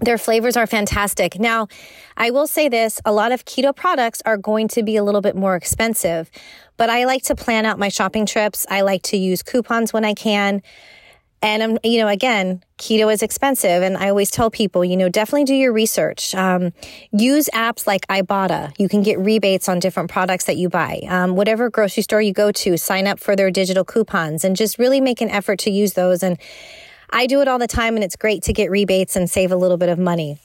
Their 0.00 0.18
flavors 0.18 0.56
are 0.56 0.66
fantastic. 0.66 1.38
Now, 1.38 1.68
I 2.16 2.30
will 2.30 2.46
say 2.46 2.68
this 2.68 3.00
a 3.04 3.12
lot 3.12 3.32
of 3.32 3.44
keto 3.44 3.74
products 3.74 4.22
are 4.26 4.36
going 4.36 4.68
to 4.68 4.82
be 4.82 4.96
a 4.96 5.02
little 5.02 5.22
bit 5.22 5.34
more 5.34 5.56
expensive, 5.56 6.30
but 6.76 6.90
I 6.90 7.04
like 7.04 7.22
to 7.24 7.34
plan 7.34 7.64
out 7.64 7.78
my 7.78 7.88
shopping 7.88 8.26
trips. 8.26 8.66
I 8.68 8.82
like 8.82 9.02
to 9.04 9.16
use 9.16 9.42
coupons 9.42 9.92
when 9.92 10.04
I 10.04 10.12
can. 10.14 10.62
And 11.42 11.62
I'm, 11.62 11.78
you 11.84 11.98
know, 11.98 12.08
again, 12.08 12.62
keto 12.78 13.12
is 13.12 13.22
expensive. 13.22 13.82
And 13.82 13.96
I 13.96 14.08
always 14.08 14.30
tell 14.30 14.50
people, 14.50 14.84
you 14.84 14.96
know, 14.96 15.08
definitely 15.08 15.44
do 15.44 15.54
your 15.54 15.72
research. 15.72 16.34
Um, 16.34 16.72
use 17.12 17.48
apps 17.54 17.86
like 17.86 18.06
Ibotta. 18.08 18.72
You 18.78 18.88
can 18.88 19.02
get 19.02 19.18
rebates 19.18 19.68
on 19.68 19.78
different 19.78 20.10
products 20.10 20.44
that 20.44 20.56
you 20.56 20.68
buy. 20.68 21.02
Um, 21.08 21.36
whatever 21.36 21.70
grocery 21.70 22.02
store 22.02 22.22
you 22.22 22.32
go 22.32 22.52
to, 22.52 22.76
sign 22.76 23.06
up 23.06 23.20
for 23.20 23.36
their 23.36 23.50
digital 23.50 23.84
coupons 23.84 24.44
and 24.44 24.56
just 24.56 24.78
really 24.78 25.00
make 25.00 25.20
an 25.20 25.30
effort 25.30 25.58
to 25.60 25.70
use 25.70 25.92
those. 25.92 26.22
And 26.22 26.38
I 27.10 27.26
do 27.26 27.40
it 27.40 27.48
all 27.48 27.58
the 27.58 27.66
time 27.66 27.94
and 27.94 28.04
it's 28.04 28.16
great 28.16 28.42
to 28.44 28.52
get 28.52 28.70
rebates 28.70 29.16
and 29.16 29.28
save 29.30 29.52
a 29.52 29.56
little 29.56 29.76
bit 29.76 29.88
of 29.88 29.98
money. 29.98 30.38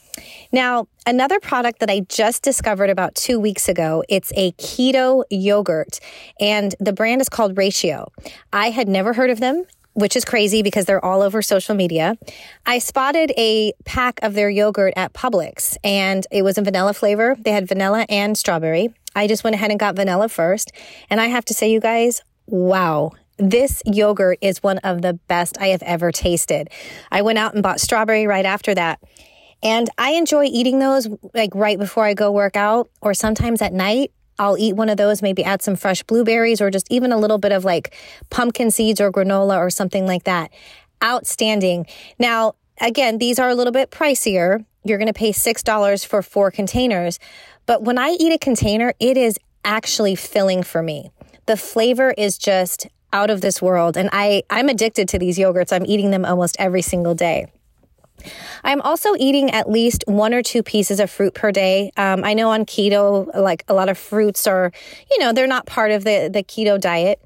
Now, 0.51 0.87
another 1.05 1.39
product 1.39 1.79
that 1.79 1.89
I 1.89 2.01
just 2.01 2.43
discovered 2.43 2.89
about 2.89 3.15
two 3.15 3.39
weeks 3.39 3.69
ago, 3.69 4.03
it's 4.09 4.31
a 4.35 4.51
keto 4.53 5.23
yogurt 5.29 5.99
and 6.39 6.75
the 6.79 6.93
brand 6.93 7.21
is 7.21 7.29
called 7.29 7.57
Ratio. 7.57 8.11
I 8.51 8.69
had 8.71 8.87
never 8.87 9.13
heard 9.13 9.29
of 9.29 9.39
them 9.39 9.65
which 9.93 10.15
is 10.15 10.23
crazy 10.23 10.61
because 10.61 10.85
they're 10.85 11.03
all 11.03 11.21
over 11.21 11.41
social 11.41 11.75
media. 11.75 12.17
I 12.65 12.79
spotted 12.79 13.33
a 13.37 13.73
pack 13.85 14.19
of 14.21 14.33
their 14.33 14.49
yogurt 14.49 14.93
at 14.95 15.13
Publix 15.13 15.75
and 15.83 16.25
it 16.31 16.43
was 16.43 16.57
a 16.57 16.61
vanilla 16.61 16.93
flavor. 16.93 17.35
They 17.37 17.51
had 17.51 17.67
vanilla 17.67 18.05
and 18.09 18.37
strawberry. 18.37 18.93
I 19.15 19.27
just 19.27 19.43
went 19.43 19.55
ahead 19.55 19.71
and 19.71 19.79
got 19.79 19.95
vanilla 19.95 20.29
first. 20.29 20.71
And 21.09 21.19
I 21.19 21.27
have 21.27 21.45
to 21.45 21.53
say, 21.53 21.69
you 21.69 21.81
guys, 21.81 22.21
wow. 22.47 23.11
This 23.41 23.81
yogurt 23.87 24.37
is 24.39 24.61
one 24.61 24.77
of 24.79 25.01
the 25.01 25.13
best 25.13 25.57
I 25.59 25.69
have 25.69 25.81
ever 25.81 26.11
tasted. 26.11 26.69
I 27.11 27.23
went 27.23 27.39
out 27.39 27.55
and 27.55 27.63
bought 27.63 27.79
strawberry 27.79 28.27
right 28.27 28.45
after 28.45 28.75
that. 28.75 29.01
And 29.63 29.89
I 29.97 30.11
enjoy 30.11 30.45
eating 30.45 30.77
those 30.77 31.07
like 31.33 31.49
right 31.55 31.79
before 31.79 32.05
I 32.05 32.13
go 32.13 32.31
work 32.31 32.55
out 32.55 32.91
or 33.01 33.15
sometimes 33.15 33.63
at 33.63 33.73
night. 33.73 34.11
I'll 34.37 34.59
eat 34.59 34.75
one 34.75 34.89
of 34.89 34.97
those, 34.97 35.23
maybe 35.23 35.43
add 35.43 35.63
some 35.63 35.75
fresh 35.75 36.03
blueberries 36.03 36.61
or 36.61 36.69
just 36.69 36.85
even 36.91 37.11
a 37.11 37.17
little 37.17 37.39
bit 37.39 37.51
of 37.51 37.65
like 37.65 37.95
pumpkin 38.29 38.69
seeds 38.69 39.01
or 39.01 39.11
granola 39.11 39.57
or 39.57 39.71
something 39.71 40.05
like 40.05 40.25
that. 40.25 40.51
Outstanding. 41.03 41.87
Now, 42.19 42.53
again, 42.79 43.17
these 43.17 43.39
are 43.39 43.49
a 43.49 43.55
little 43.55 43.73
bit 43.73 43.89
pricier. 43.89 44.63
You're 44.83 44.99
going 44.99 45.07
to 45.07 45.13
pay 45.13 45.31
$6 45.31 46.05
for 46.05 46.21
four 46.21 46.51
containers. 46.51 47.17
But 47.65 47.81
when 47.81 47.97
I 47.97 48.15
eat 48.19 48.33
a 48.33 48.37
container, 48.37 48.93
it 48.99 49.17
is 49.17 49.39
actually 49.65 50.13
filling 50.13 50.61
for 50.61 50.83
me. 50.83 51.09
The 51.47 51.57
flavor 51.57 52.13
is 52.15 52.37
just 52.37 52.87
out 53.13 53.29
of 53.29 53.41
this 53.41 53.61
world. 53.61 53.97
And 53.97 54.09
I, 54.11 54.43
I'm 54.49 54.69
addicted 54.69 55.07
to 55.09 55.19
these 55.19 55.37
yogurts. 55.37 55.73
I'm 55.73 55.85
eating 55.85 56.11
them 56.11 56.25
almost 56.25 56.55
every 56.59 56.81
single 56.81 57.15
day. 57.15 57.51
I'm 58.63 58.81
also 58.81 59.15
eating 59.17 59.49
at 59.51 59.69
least 59.69 60.03
one 60.05 60.33
or 60.33 60.43
two 60.43 60.63
pieces 60.63 60.99
of 60.99 61.09
fruit 61.09 61.33
per 61.33 61.51
day. 61.51 61.91
Um, 61.97 62.23
I 62.23 62.33
know 62.33 62.51
on 62.51 62.65
keto, 62.65 63.33
like 63.35 63.63
a 63.67 63.73
lot 63.73 63.89
of 63.89 63.97
fruits 63.97 64.45
are, 64.47 64.71
you 65.09 65.19
know, 65.19 65.33
they're 65.33 65.47
not 65.47 65.65
part 65.65 65.91
of 65.91 66.03
the, 66.03 66.29
the 66.31 66.43
keto 66.43 66.79
diet. 66.79 67.19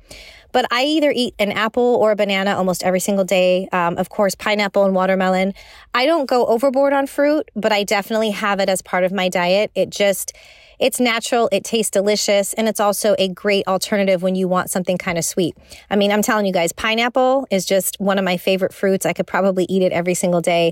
But 0.56 0.72
I 0.72 0.86
either 0.86 1.12
eat 1.14 1.36
an 1.38 1.52
apple 1.52 1.84
or 1.84 2.12
a 2.12 2.16
banana 2.16 2.56
almost 2.56 2.82
every 2.82 3.02
single 3.02 3.26
day. 3.26 3.68
Um, 3.74 3.98
of 3.98 4.08
course, 4.08 4.36
pineapple 4.36 4.86
and 4.86 4.96
watermelon. 4.96 5.54
I 5.94 6.06
don't 6.06 6.28
go 6.30 6.46
overboard 6.46 6.94
on 6.94 7.08
fruit, 7.08 7.52
but 7.58 7.74
I 7.74 7.84
definitely 7.84 8.32
have 8.32 8.62
it 8.62 8.70
as 8.70 8.82
part 8.82 9.04
of 9.04 9.12
my 9.12 9.28
diet. 9.28 9.70
It 9.76 9.90
just, 9.90 10.32
it's 10.80 10.98
natural, 10.98 11.50
it 11.52 11.66
tastes 11.66 11.92
delicious, 11.92 12.54
and 12.54 12.70
it's 12.70 12.80
also 12.80 13.18
a 13.20 13.28
great 13.28 13.68
alternative 13.68 14.24
when 14.24 14.36
you 14.36 14.48
want 14.48 14.70
something 14.70 14.98
kind 14.98 15.18
of 15.18 15.26
sweet. 15.26 15.58
I 15.90 15.98
mean, 15.98 16.10
I'm 16.10 16.22
telling 16.22 16.46
you 16.46 16.54
guys, 16.54 16.72
pineapple 16.72 17.46
is 17.52 17.66
just 17.66 18.00
one 18.00 18.18
of 18.18 18.24
my 18.24 18.38
favorite 18.38 18.74
fruits. 18.74 19.06
I 19.06 19.12
could 19.12 19.28
probably 19.28 19.66
eat 19.68 19.82
it 19.82 19.92
every 19.92 20.14
single 20.14 20.40
day. 20.40 20.72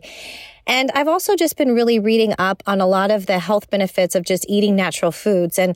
And 0.65 0.91
I've 0.95 1.09
also 1.09 1.35
just 1.35 1.57
been 1.57 1.75
really 1.75 1.99
reading 1.99 2.35
up 2.39 2.63
on 2.65 2.79
a 2.79 2.87
lot 2.87 3.11
of 3.11 3.25
the 3.25 3.37
health 3.37 3.69
benefits 3.69 4.15
of 4.15 4.23
just 4.23 4.45
eating 4.47 4.77
natural 4.77 5.11
foods. 5.11 5.59
And, 5.59 5.75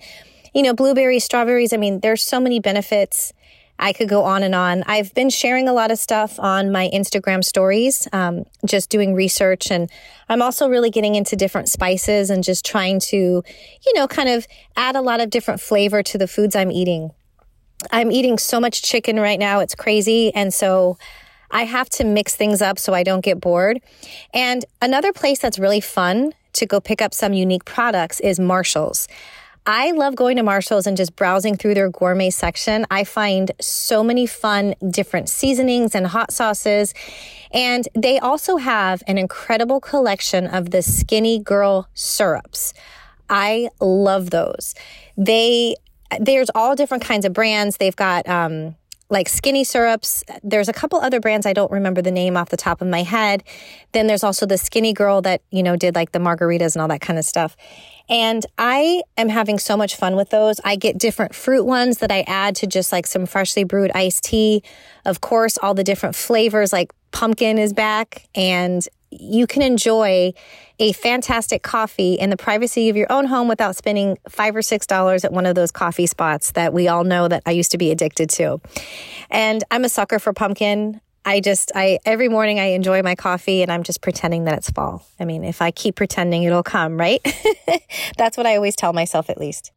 you 0.53 0.63
know, 0.63 0.73
blueberries, 0.73 1.25
strawberries, 1.25 1.73
I 1.73 1.77
mean, 1.77 1.99
there's 1.99 2.23
so 2.23 2.39
many 2.39 2.61
benefits. 2.61 3.33
I 3.79 3.93
could 3.93 4.09
go 4.09 4.23
on 4.23 4.43
and 4.43 4.55
on. 4.55 4.83
I've 4.87 5.13
been 5.13 5.29
sharing 5.29 5.67
a 5.67 5.73
lot 5.73 5.91
of 5.91 5.99
stuff 5.99 6.39
on 6.39 6.71
my 6.71 6.89
Instagram 6.93 7.43
stories, 7.43 8.07
um, 8.11 8.45
just 8.65 8.89
doing 8.89 9.13
research. 9.13 9.69
And 9.71 9.89
I'm 10.29 10.41
also 10.41 10.67
really 10.67 10.89
getting 10.89 11.15
into 11.15 11.35
different 11.35 11.69
spices 11.69 12.29
and 12.29 12.43
just 12.43 12.65
trying 12.65 12.99
to, 13.01 13.17
you 13.17 13.93
know, 13.93 14.07
kind 14.07 14.29
of 14.29 14.47
add 14.75 14.95
a 14.95 15.01
lot 15.01 15.21
of 15.21 15.29
different 15.29 15.61
flavor 15.61 16.01
to 16.03 16.17
the 16.17 16.27
foods 16.27 16.55
I'm 16.55 16.71
eating. 16.71 17.11
I'm 17.91 18.11
eating 18.11 18.39
so 18.39 18.59
much 18.59 18.81
chicken 18.81 19.19
right 19.19 19.39
now, 19.39 19.59
it's 19.59 19.75
crazy. 19.75 20.33
And 20.33 20.51
so 20.53 20.97
I 21.51 21.63
have 21.63 21.89
to 21.91 22.03
mix 22.03 22.35
things 22.35 22.61
up 22.61 22.79
so 22.79 22.93
I 22.93 23.03
don't 23.03 23.23
get 23.23 23.39
bored. 23.39 23.79
And 24.33 24.65
another 24.81 25.13
place 25.13 25.39
that's 25.39 25.59
really 25.59 25.79
fun 25.79 26.33
to 26.53 26.65
go 26.65 26.79
pick 26.79 27.01
up 27.01 27.13
some 27.13 27.33
unique 27.33 27.65
products 27.65 28.19
is 28.19 28.39
Marshall's. 28.39 29.07
I 29.69 29.91
love 29.91 30.15
going 30.15 30.37
to 30.37 30.43
Marshall's 30.43 30.87
and 30.87 30.95
just 30.95 31.17
browsing 31.17 31.57
through 31.57 31.73
their 31.73 31.89
gourmet 31.89 32.29
section. 32.29 32.85
I 32.89 33.03
find 33.03 33.51
so 33.59 34.01
many 34.01 34.25
fun 34.25 34.75
different 34.89 35.27
seasonings 35.27 35.93
and 35.93 36.07
hot 36.07 36.31
sauces. 36.31 36.93
And 37.51 37.85
they 37.93 38.17
also 38.17 38.55
have 38.55 39.03
an 39.07 39.17
incredible 39.17 39.81
collection 39.81 40.47
of 40.47 40.71
the 40.71 40.81
Skinny 40.81 41.39
Girl 41.39 41.89
syrups. 41.93 42.73
I 43.29 43.67
love 43.81 44.29
those. 44.29 44.73
They 45.17 45.75
there's 46.17 46.49
all 46.55 46.73
different 46.73 47.03
kinds 47.03 47.25
of 47.25 47.33
brands. 47.33 47.75
They've 47.75 47.93
got 47.93 48.25
um, 48.29 48.77
like 49.09 49.29
skinny 49.29 49.63
syrups. 49.63 50.23
There's 50.43 50.67
a 50.67 50.73
couple 50.73 50.99
other 50.99 51.19
brands 51.19 51.45
I 51.45 51.53
don't 51.53 51.71
remember 51.71 52.01
the 52.01 52.11
name 52.11 52.35
off 52.35 52.49
the 52.49 52.57
top 52.57 52.81
of 52.81 52.87
my 52.87 53.03
head. 53.03 53.43
Then 53.93 54.07
there's 54.07 54.23
also 54.23 54.45
the 54.45 54.57
skinny 54.57 54.93
girl 54.93 55.21
that, 55.21 55.41
you 55.49 55.63
know, 55.63 55.75
did 55.75 55.95
like 55.95 56.11
the 56.11 56.19
margaritas 56.19 56.75
and 56.75 56.81
all 56.81 56.87
that 56.89 57.01
kind 57.01 57.17
of 57.17 57.25
stuff. 57.25 57.55
And 58.09 58.45
I 58.57 59.03
am 59.17 59.29
having 59.29 59.59
so 59.59 59.77
much 59.77 59.95
fun 59.95 60.15
with 60.15 60.29
those. 60.29 60.59
I 60.63 60.75
get 60.75 60.97
different 60.97 61.35
fruit 61.35 61.65
ones 61.65 61.99
that 61.99 62.11
I 62.11 62.21
add 62.27 62.55
to 62.57 62.67
just 62.67 62.91
like 62.91 63.07
some 63.07 63.25
freshly 63.25 63.63
brewed 63.63 63.91
iced 63.93 64.23
tea. 64.23 64.63
Of 65.05 65.21
course, 65.21 65.57
all 65.57 65.73
the 65.73 65.83
different 65.83 66.15
flavors 66.15 66.73
like 66.73 66.91
pumpkin 67.11 67.57
is 67.57 67.73
back 67.73 68.27
and 68.35 68.87
you 69.09 69.47
can 69.47 69.61
enjoy 69.61 70.33
a 70.79 70.91
fantastic 70.93 71.63
coffee 71.63 72.13
in 72.13 72.29
the 72.29 72.37
privacy 72.37 72.89
of 72.89 72.95
your 72.95 73.11
own 73.11 73.25
home 73.25 73.47
without 73.47 73.75
spending 73.75 74.17
five 74.29 74.55
or 74.55 74.61
six 74.61 74.85
dollars 74.85 75.25
at 75.25 75.31
one 75.31 75.45
of 75.45 75.55
those 75.55 75.71
coffee 75.71 76.05
spots 76.05 76.51
that 76.51 76.73
we 76.73 76.87
all 76.87 77.03
know 77.03 77.27
that 77.27 77.43
I 77.45 77.51
used 77.51 77.71
to 77.71 77.77
be 77.77 77.91
addicted 77.91 78.29
to. 78.31 78.59
And 79.29 79.63
I'm 79.71 79.83
a 79.83 79.89
sucker 79.89 80.19
for 80.19 80.33
pumpkin. 80.33 81.01
I 81.25 81.41
just, 81.41 81.71
I, 81.75 81.99
every 82.05 82.29
morning 82.29 82.59
I 82.59 82.67
enjoy 82.67 83.01
my 83.01 83.15
coffee 83.15 83.61
and 83.61 83.71
I'm 83.71 83.83
just 83.83 84.01
pretending 84.01 84.45
that 84.45 84.57
it's 84.59 84.69
fall. 84.69 85.05
I 85.19 85.25
mean, 85.25 85.43
if 85.43 85.61
I 85.61 85.71
keep 85.71 85.95
pretending, 85.95 86.43
it'll 86.43 86.63
come, 86.63 86.97
right? 86.97 87.21
That's 88.17 88.37
what 88.37 88.45
I 88.45 88.55
always 88.55 88.77
tell 88.77 88.93
myself 88.93 89.29
at 89.29 89.37
least. 89.37 89.73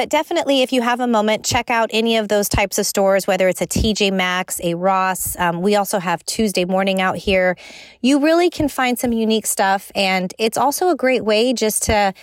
But 0.00 0.08
definitely, 0.08 0.62
if 0.62 0.72
you 0.72 0.80
have 0.80 1.00
a 1.00 1.06
moment, 1.06 1.44
check 1.44 1.68
out 1.68 1.90
any 1.92 2.16
of 2.16 2.28
those 2.28 2.48
types 2.48 2.78
of 2.78 2.86
stores, 2.86 3.26
whether 3.26 3.48
it's 3.48 3.60
a 3.60 3.66
TJ 3.66 4.14
Maxx, 4.14 4.58
a 4.64 4.72
Ross. 4.72 5.38
Um, 5.38 5.60
we 5.60 5.76
also 5.76 5.98
have 5.98 6.24
Tuesday 6.24 6.64
morning 6.64 7.02
out 7.02 7.18
here. 7.18 7.54
You 8.00 8.18
really 8.18 8.48
can 8.48 8.70
find 8.70 8.98
some 8.98 9.12
unique 9.12 9.44
stuff. 9.44 9.92
And 9.94 10.32
it's 10.38 10.56
also 10.56 10.88
a 10.88 10.96
great 10.96 11.22
way 11.22 11.52
just 11.52 11.82
to, 11.82 12.14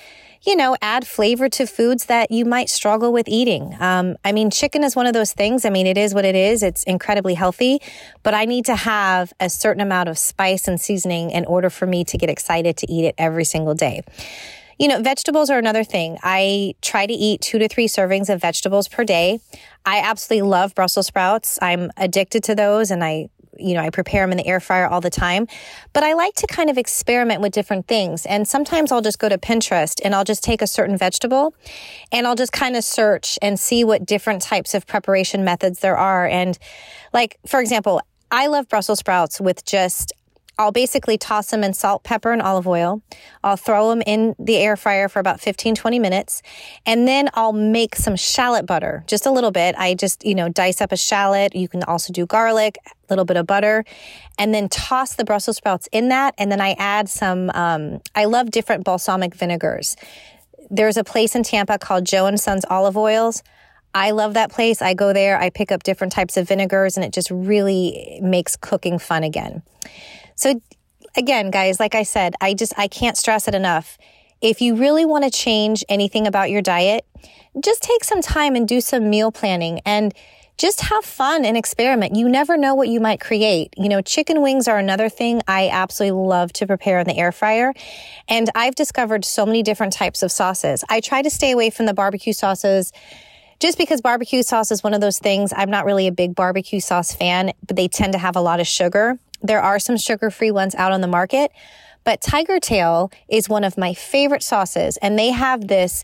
you 0.42 0.56
know, 0.56 0.76
add 0.82 1.06
flavor 1.06 1.50
to 1.50 1.68
foods 1.68 2.06
that 2.06 2.32
you 2.32 2.46
might 2.46 2.70
struggle 2.70 3.14
with 3.14 3.28
eating. 3.28 3.76
Um, 3.80 4.18
I 4.26 4.32
mean, 4.32 4.50
chicken 4.50 4.84
is 4.84 4.96
one 4.96 5.06
of 5.06 5.14
those 5.14 5.34
things. 5.34 5.64
I 5.64 5.70
mean, 5.70 5.86
it 5.86 6.00
is 6.00 6.16
what 6.16 6.26
it 6.26 6.34
is. 6.34 6.64
It's 6.64 6.84
incredibly 6.86 7.36
healthy, 7.36 7.80
but 8.24 8.34
I 8.34 8.46
need 8.46 8.66
to 8.66 8.76
have 8.76 9.34
a 9.40 9.52
certain 9.52 9.82
amount 9.82 10.10
of 10.10 10.18
spice 10.18 10.68
and 10.68 10.82
seasoning 10.82 11.30
in 11.30 11.46
order 11.46 11.70
for 11.70 11.86
me 11.86 12.04
to 12.06 12.18
get 12.18 12.32
excited 12.32 12.76
to 12.78 12.92
eat 12.92 13.06
it 13.06 13.14
every 13.20 13.46
single 13.46 13.76
day. 13.76 14.02
You 14.78 14.88
know, 14.88 15.02
vegetables 15.02 15.50
are 15.50 15.58
another 15.58 15.84
thing. 15.84 16.18
I 16.22 16.76
try 16.82 17.06
to 17.06 17.14
eat 17.14 17.42
two 17.42 17.58
to 17.60 17.68
three 17.68 17.88
servings 17.88 18.30
of 18.30 18.42
vegetables 18.42 18.88
per 18.88 19.04
day. 19.04 19.40
I 19.86 20.00
absolutely 20.00 20.48
love 20.48 20.76
Brussels 20.76 21.08
sprouts. 21.08 21.58
I'm 21.62 21.92
addicted 21.98 22.44
to 22.46 22.56
those 22.56 22.92
and 22.92 23.04
I 23.04 23.30
you 23.60 23.74
know, 23.74 23.82
I 23.82 23.90
prepare 23.90 24.24
them 24.24 24.32
in 24.32 24.38
the 24.38 24.46
air 24.46 24.60
fryer 24.60 24.88
all 24.88 25.02
the 25.02 25.10
time. 25.10 25.48
But 25.94 26.04
I 26.04 26.14
like 26.14 26.36
to 26.36 26.48
kind 26.48 26.70
of 26.70 26.78
experiment 26.78 27.42
with 27.42 27.54
different 27.54 27.88
things. 27.88 28.26
And 28.26 28.48
sometimes 28.48 28.92
I'll 28.92 29.02
just 29.02 29.20
go 29.20 29.30
to 29.30 29.38
Pinterest 29.38 30.00
and 30.04 30.14
I'll 30.14 30.24
just 30.24 30.44
take 30.44 30.62
a 30.62 30.68
certain 30.68 30.98
vegetable 30.98 31.56
and 32.12 32.28
I'll 32.28 32.36
just 32.36 32.52
kind 32.52 32.76
of 32.76 32.84
search 32.84 33.40
and 33.42 33.60
see 33.60 33.84
what 33.84 34.06
different 34.06 34.42
types 34.42 34.74
of 34.74 34.86
preparation 34.86 35.44
methods 35.44 35.80
there 35.80 35.98
are. 35.98 36.28
And 36.28 36.58
like, 37.14 37.38
for 37.48 37.60
example, 37.60 38.02
I 38.30 38.48
love 38.48 38.68
Brussels 38.68 39.00
sprouts 39.00 39.40
with 39.40 39.66
just 39.66 40.14
I'll 40.60 40.72
basically 40.72 41.18
toss 41.18 41.52
them 41.52 41.64
in 41.64 41.74
salt, 41.74 42.04
pepper, 42.04 42.32
and 42.32 42.42
olive 42.42 42.68
oil. 42.68 43.02
I'll 43.44 43.58
throw 43.58 43.90
them 43.90 44.02
in 44.06 44.36
the 44.40 44.58
air 44.58 44.76
fryer 44.76 45.08
for 45.08 45.20
about 45.20 45.40
15, 45.40 45.76
20 45.76 46.00
minutes. 46.00 46.42
And 46.86 47.08
then 47.08 47.30
I'll 47.34 47.54
make 47.54 47.96
some 47.96 48.16
shallot 48.16 48.66
butter, 48.66 49.04
just 49.08 49.26
a 49.26 49.32
little 49.32 49.52
bit. 49.52 49.76
I 49.78 49.94
just, 49.94 50.26
you 50.26 50.34
know, 50.34 50.50
dice 50.50 50.82
up 50.82 50.92
a 50.92 50.98
shallot. 50.98 51.56
You 51.56 51.68
can 51.68 51.84
also 51.84 52.12
do 52.12 52.26
garlic, 52.26 52.78
a 52.86 52.92
little 53.10 53.26
bit 53.26 53.38
of 53.38 53.46
butter, 53.46 53.86
and 54.40 54.54
then 54.54 54.68
toss 54.68 55.16
the 55.16 55.26
Brussels 55.26 55.58
sprouts 55.58 55.88
in 55.92 56.10
that. 56.10 56.34
And 56.38 56.52
then 56.52 56.60
I 56.60 56.72
add 56.80 57.08
some, 57.08 57.52
um, 57.54 58.02
I 58.16 58.26
love 58.26 58.50
different 58.50 58.84
balsamic 58.84 59.36
vinegars. 59.36 59.96
There's 60.70 60.98
a 60.98 61.04
place 61.04 61.36
in 61.36 61.44
Tampa 61.44 61.78
called 61.78 62.06
Joe 62.06 62.26
and 62.26 62.40
Sons 62.40 62.66
Olive 62.70 62.98
Oils. 62.98 63.44
I 63.94 64.12
love 64.12 64.34
that 64.34 64.52
place. 64.52 64.82
I 64.82 64.94
go 64.94 65.14
there, 65.14 65.40
I 65.40 65.50
pick 65.50 65.72
up 65.72 65.84
different 65.84 66.14
types 66.14 66.38
of 66.38 66.48
vinegars, 66.48 66.98
and 66.98 67.06
it 67.06 67.14
just 67.14 67.32
really 67.32 68.20
makes 68.22 68.56
cooking 68.56 69.00
fun 69.00 69.24
again. 69.24 69.64
So 70.38 70.62
again, 71.16 71.52
guys, 71.52 71.80
like 71.80 71.96
I 71.96 72.04
said, 72.04 72.36
I 72.40 72.54
just, 72.54 72.74
I 72.78 72.88
can't 72.88 73.18
stress 73.18 73.48
it 73.48 73.56
enough. 73.56 73.98
If 74.40 74.62
you 74.62 74.76
really 74.76 75.04
want 75.04 75.24
to 75.24 75.32
change 75.32 75.84
anything 75.90 76.28
about 76.28 76.52
your 76.52 76.62
diet, 76.62 77.06
just 77.60 77.82
take 77.82 78.04
some 78.04 78.22
time 78.22 78.56
and 78.56 78.68
do 78.68 78.80
some 78.80 79.10
meal 79.10 79.32
planning 79.32 79.82
and 79.84 80.14
just 80.60 80.82
have 80.82 81.04
fun 81.04 81.44
and 81.44 81.58
experiment. 81.58 82.16
You 82.16 82.30
never 82.30 82.56
know 82.56 82.76
what 82.76 82.88
you 82.88 83.00
might 83.00 83.20
create. 83.20 83.74
You 83.78 83.90
know, 83.90 84.02
chicken 84.02 84.44
wings 84.44 84.68
are 84.68 84.78
another 84.78 85.10
thing 85.10 85.42
I 85.48 85.70
absolutely 85.70 86.28
love 86.28 86.54
to 86.54 86.68
prepare 86.68 87.00
in 87.00 87.08
the 87.08 87.18
air 87.18 87.32
fryer. 87.32 87.74
And 88.28 88.50
I've 88.54 88.76
discovered 88.76 89.26
so 89.26 89.44
many 89.44 89.64
different 89.64 89.94
types 89.94 90.22
of 90.22 90.32
sauces. 90.32 90.84
I 90.88 91.00
try 91.00 91.24
to 91.24 91.30
stay 91.32 91.52
away 91.52 91.72
from 91.72 91.88
the 91.88 91.94
barbecue 91.96 92.34
sauces 92.34 92.92
just 93.60 93.78
because 93.80 94.02
barbecue 94.02 94.44
sauce 94.44 94.72
is 94.72 94.84
one 94.84 94.94
of 94.94 95.02
those 95.02 95.18
things. 95.18 95.52
I'm 95.56 95.72
not 95.72 95.86
really 95.86 96.06
a 96.06 96.12
big 96.12 96.36
barbecue 96.36 96.80
sauce 96.80 97.12
fan, 97.12 97.54
but 97.66 97.76
they 97.76 97.88
tend 97.88 98.14
to 98.14 98.20
have 98.20 98.36
a 98.36 98.42
lot 98.42 98.60
of 98.60 98.68
sugar. 98.68 99.18
There 99.42 99.62
are 99.62 99.80
some 99.80 99.98
sugar 99.98 100.30
free 100.30 100.52
ones 100.52 100.76
out 100.76 100.92
on 100.92 101.02
the 101.02 101.08
market, 101.08 101.52
but 102.04 102.22
Tiger 102.22 102.60
Tail 102.60 103.12
is 103.30 103.50
one 103.50 103.64
of 103.64 103.78
my 103.78 103.94
favorite 103.94 104.44
sauces. 104.44 104.98
And 104.98 105.18
they 105.18 105.32
have 105.32 105.68
this 105.68 106.04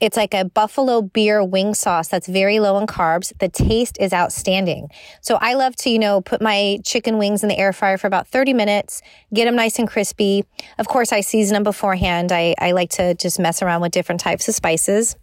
it's 0.00 0.16
like 0.16 0.32
a 0.32 0.46
buffalo 0.46 1.02
beer 1.02 1.44
wing 1.44 1.74
sauce 1.74 2.08
that's 2.08 2.26
very 2.26 2.58
low 2.58 2.78
in 2.78 2.86
carbs. 2.86 3.36
The 3.38 3.48
taste 3.48 3.98
is 4.00 4.14
outstanding. 4.14 4.88
So 5.20 5.36
I 5.40 5.54
love 5.54 5.76
to, 5.76 5.90
you 5.90 5.98
know, 5.98 6.22
put 6.22 6.40
my 6.40 6.78
chicken 6.84 7.18
wings 7.18 7.42
in 7.42 7.50
the 7.50 7.58
air 7.58 7.74
fryer 7.74 7.98
for 7.98 8.06
about 8.06 8.26
30 8.26 8.54
minutes, 8.54 9.02
get 9.34 9.44
them 9.44 9.56
nice 9.56 9.78
and 9.78 9.86
crispy. 9.86 10.46
Of 10.78 10.88
course, 10.88 11.12
I 11.12 11.20
season 11.20 11.54
them 11.54 11.64
beforehand. 11.64 12.32
I, 12.32 12.54
I 12.58 12.72
like 12.72 12.90
to 12.92 13.14
just 13.14 13.38
mess 13.38 13.60
around 13.60 13.82
with 13.82 13.92
different 13.92 14.22
types 14.22 14.48
of 14.48 14.54
spices. 14.54 15.16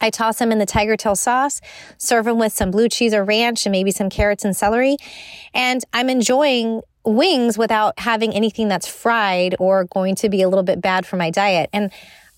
I 0.00 0.10
toss 0.10 0.38
them 0.38 0.52
in 0.52 0.58
the 0.58 0.66
tiger 0.66 0.96
tail 0.96 1.16
sauce, 1.16 1.60
serve 1.96 2.26
them 2.26 2.38
with 2.38 2.52
some 2.52 2.70
blue 2.70 2.88
cheese 2.88 3.14
or 3.14 3.24
ranch 3.24 3.66
and 3.66 3.72
maybe 3.72 3.90
some 3.90 4.10
carrots 4.10 4.44
and 4.44 4.56
celery. 4.56 4.96
And 5.54 5.82
I'm 5.92 6.08
enjoying 6.08 6.82
wings 7.04 7.56
without 7.56 7.98
having 7.98 8.32
anything 8.34 8.68
that's 8.68 8.86
fried 8.86 9.56
or 9.58 9.84
going 9.84 10.14
to 10.16 10.28
be 10.28 10.42
a 10.42 10.48
little 10.48 10.64
bit 10.64 10.80
bad 10.80 11.06
for 11.06 11.16
my 11.16 11.30
diet. 11.30 11.70
And 11.72 11.90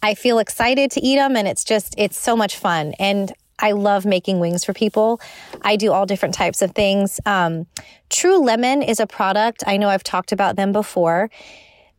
I 0.02 0.14
feel 0.14 0.38
excited 0.38 0.90
to 0.92 1.00
eat 1.00 1.16
them 1.16 1.36
and 1.36 1.46
it's 1.46 1.64
just, 1.64 1.94
it's 1.98 2.18
so 2.18 2.36
much 2.36 2.56
fun. 2.56 2.94
And 2.98 3.32
I 3.58 3.72
love 3.72 4.06
making 4.06 4.40
wings 4.40 4.64
for 4.64 4.72
people. 4.72 5.20
I 5.62 5.76
do 5.76 5.92
all 5.92 6.06
different 6.06 6.34
types 6.34 6.62
of 6.62 6.72
things. 6.72 7.20
Um, 7.26 7.66
True 8.08 8.38
Lemon 8.38 8.82
is 8.82 9.00
a 9.00 9.06
product. 9.06 9.62
I 9.66 9.76
know 9.76 9.88
I've 9.88 10.02
talked 10.02 10.32
about 10.32 10.56
them 10.56 10.72
before. 10.72 11.30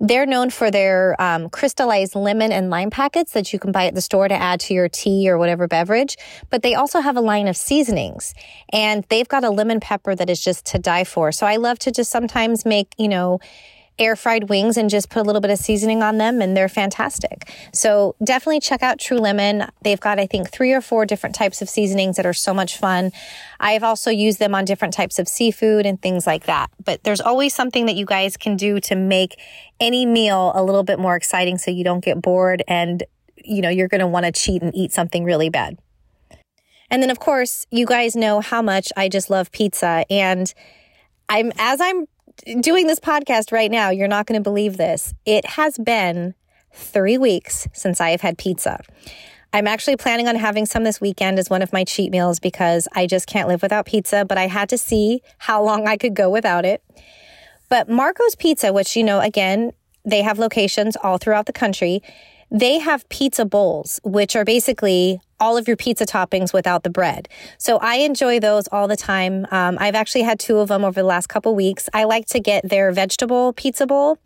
They're 0.04 0.26
known 0.26 0.50
for 0.50 0.72
their 0.72 1.16
um, 1.22 1.48
crystallized 1.52 2.16
lemon 2.16 2.52
and 2.52 2.72
lime 2.72 2.90
packets 2.90 3.34
that 3.34 3.54
you 3.54 3.60
can 3.60 3.72
buy 3.72 3.86
at 3.86 3.94
the 3.94 4.02
store 4.02 4.28
to 4.28 4.34
add 4.34 4.60
to 4.62 4.74
your 4.74 4.90
tea 4.90 5.30
or 5.30 5.38
whatever 5.38 5.68
beverage. 5.68 6.18
But 6.50 6.64
they 6.64 6.74
also 6.74 7.02
have 7.02 7.18
a 7.18 7.22
line 7.22 7.48
of 7.48 7.56
seasonings 7.56 8.34
and 8.74 9.06
they've 9.10 9.28
got 9.28 9.44
a 9.44 9.52
lemon 9.52 9.80
pepper 9.80 10.16
that 10.16 10.28
is 10.28 10.44
just 10.44 10.66
to 10.68 10.80
die 10.80 11.04
for. 11.04 11.32
So 11.32 11.46
I 11.46 11.58
love 11.58 11.78
to 11.80 11.92
just 11.92 12.10
sometimes 12.10 12.66
make, 12.66 12.96
you 12.98 13.10
know, 13.10 13.40
air 14.00 14.16
fried 14.16 14.50
wings 14.50 14.78
and 14.78 14.90
just 14.90 15.10
put 15.10 15.20
a 15.20 15.24
little 15.24 15.42
bit 15.42 15.52
of 15.52 15.60
seasoning 15.60 16.02
on 16.02 16.18
them 16.18 16.42
and 16.42 16.56
they're 16.58 16.70
fantastic. 16.70 17.52
So 17.74 18.16
definitely 18.24 18.60
check 18.60 18.82
out 18.82 19.00
True 19.00 19.20
Lemon. 19.20 19.68
They've 19.84 20.00
got, 20.00 20.20
I 20.20 20.26
think, 20.26 20.50
three 20.50 20.74
or 20.74 20.82
four 20.82 21.06
different 21.06 21.36
types 21.36 21.62
of 21.62 21.70
seasonings 21.70 22.18
that 22.18 22.26
are 22.26 22.34
so 22.34 22.54
much 22.54 22.78
fun. 22.78 23.12
I've 23.60 23.84
also 23.84 24.10
used 24.10 24.40
them 24.40 24.56
on 24.56 24.66
different 24.66 24.94
types 24.94 25.20
of 25.20 25.28
seafood 25.28 25.86
and 25.86 26.02
things 26.02 26.26
like 26.26 26.46
that. 26.46 26.72
But 26.84 27.04
there's 27.04 27.22
always 27.22 27.54
something 27.54 27.86
that 27.86 27.96
you 27.96 28.06
guys 28.06 28.38
can 28.38 28.56
do 28.56 28.80
to 28.82 28.96
make 28.96 29.40
any 29.80 30.06
meal 30.06 30.52
a 30.56 30.64
little 30.64 30.84
bit 30.84 31.00
more 31.00 31.16
exciting 31.16 31.58
so 31.58 31.70
you 31.70 31.84
don't 31.84 32.04
get 32.04 32.22
bored 32.22 32.64
and, 32.68 33.04
you 33.36 33.62
know, 33.62 33.70
you're 33.70 33.88
going 33.88 34.02
to 34.02 34.08
want 34.08 34.26
to 34.26 34.32
cheat 34.32 34.62
and 34.62 34.74
eat 34.76 34.92
something 34.92 35.24
really 35.24 35.50
bad. 35.50 35.78
And 36.90 37.02
then, 37.02 37.10
of 37.10 37.20
course, 37.20 37.66
you 37.72 37.86
guys 37.86 38.16
know 38.16 38.42
how 38.42 38.62
much 38.62 38.92
I 38.98 39.08
just 39.08 39.30
love 39.30 39.52
pizza. 39.52 40.06
And 40.10 40.54
I'm, 41.30 41.54
as 41.58 41.80
I'm 41.80 42.06
doing 42.60 42.88
this 42.88 43.00
podcast 43.00 43.52
right 43.52 43.72
now, 43.72 43.90
you're 43.90 44.08
not 44.08 44.26
going 44.26 44.40
to 44.40 44.44
believe 44.44 44.78
this. 44.78 45.14
It 45.26 45.46
has 45.46 45.78
been 45.78 46.34
three 46.74 47.18
weeks 47.18 47.68
since 47.74 48.00
I 48.00 48.12
have 48.12 48.22
had 48.22 48.38
pizza. 48.38 48.82
I'm 49.54 49.68
actually 49.68 49.98
planning 49.98 50.28
on 50.28 50.36
having 50.36 50.66
some 50.66 50.84
this 50.84 51.02
weekend 51.02 51.38
as 51.38 51.50
one 51.50 51.62
of 51.62 51.74
my 51.74 51.84
cheat 51.84 52.12
meals 52.12 52.40
because 52.40 52.88
I 52.94 53.06
just 53.06 53.28
can't 53.28 53.50
live 53.50 53.62
without 53.62 53.86
pizza, 53.86 54.24
but 54.24 54.38
I 54.38 54.48
had 54.48 54.70
to 54.70 54.78
see 54.78 55.22
how 55.38 55.62
long 55.62 55.88
I 55.88 55.98
could 55.98 56.14
go 56.14 56.30
without 56.30 56.64
it. 56.64 56.82
But 57.68 57.90
Marco's 57.90 58.36
Pizza, 58.36 58.72
which, 58.72 58.96
you 58.96 59.04
know, 59.04 59.20
again, 59.20 59.72
they 60.06 60.22
have 60.22 60.40
locations 60.40 60.96
all 60.96 61.18
throughout 61.18 61.46
the 61.46 61.54
country, 61.54 62.02
they 62.52 62.80
have 62.80 63.08
pizza 63.08 63.46
bowls, 63.46 64.00
which 64.04 64.36
are 64.36 64.44
basically 64.44 65.22
all 65.40 65.58
of 65.58 65.68
your 65.68 65.78
pizza 65.78 66.06
toppings 66.06 66.54
without 66.54 66.84
the 66.84 66.90
bread. 66.90 67.28
So 67.58 67.78
I 67.78 67.96
enjoy 67.96 68.40
those 68.40 68.68
all 68.72 68.88
the 68.88 68.98
time. 68.98 69.48
Um, 69.50 69.78
I've 69.80 69.96
actually 69.96 70.22
had 70.24 70.40
two 70.40 70.60
of 70.60 70.68
them 70.68 70.84
over 70.84 71.02
the 71.02 71.08
last 71.08 71.28
couple 71.28 71.56
weeks. 71.56 71.90
I 71.94 72.04
like 72.04 72.28
to 72.28 72.40
get 72.40 72.68
their 72.68 72.92
vegetable 72.92 73.54
pizza 73.54 73.88
bowl 73.88 74.20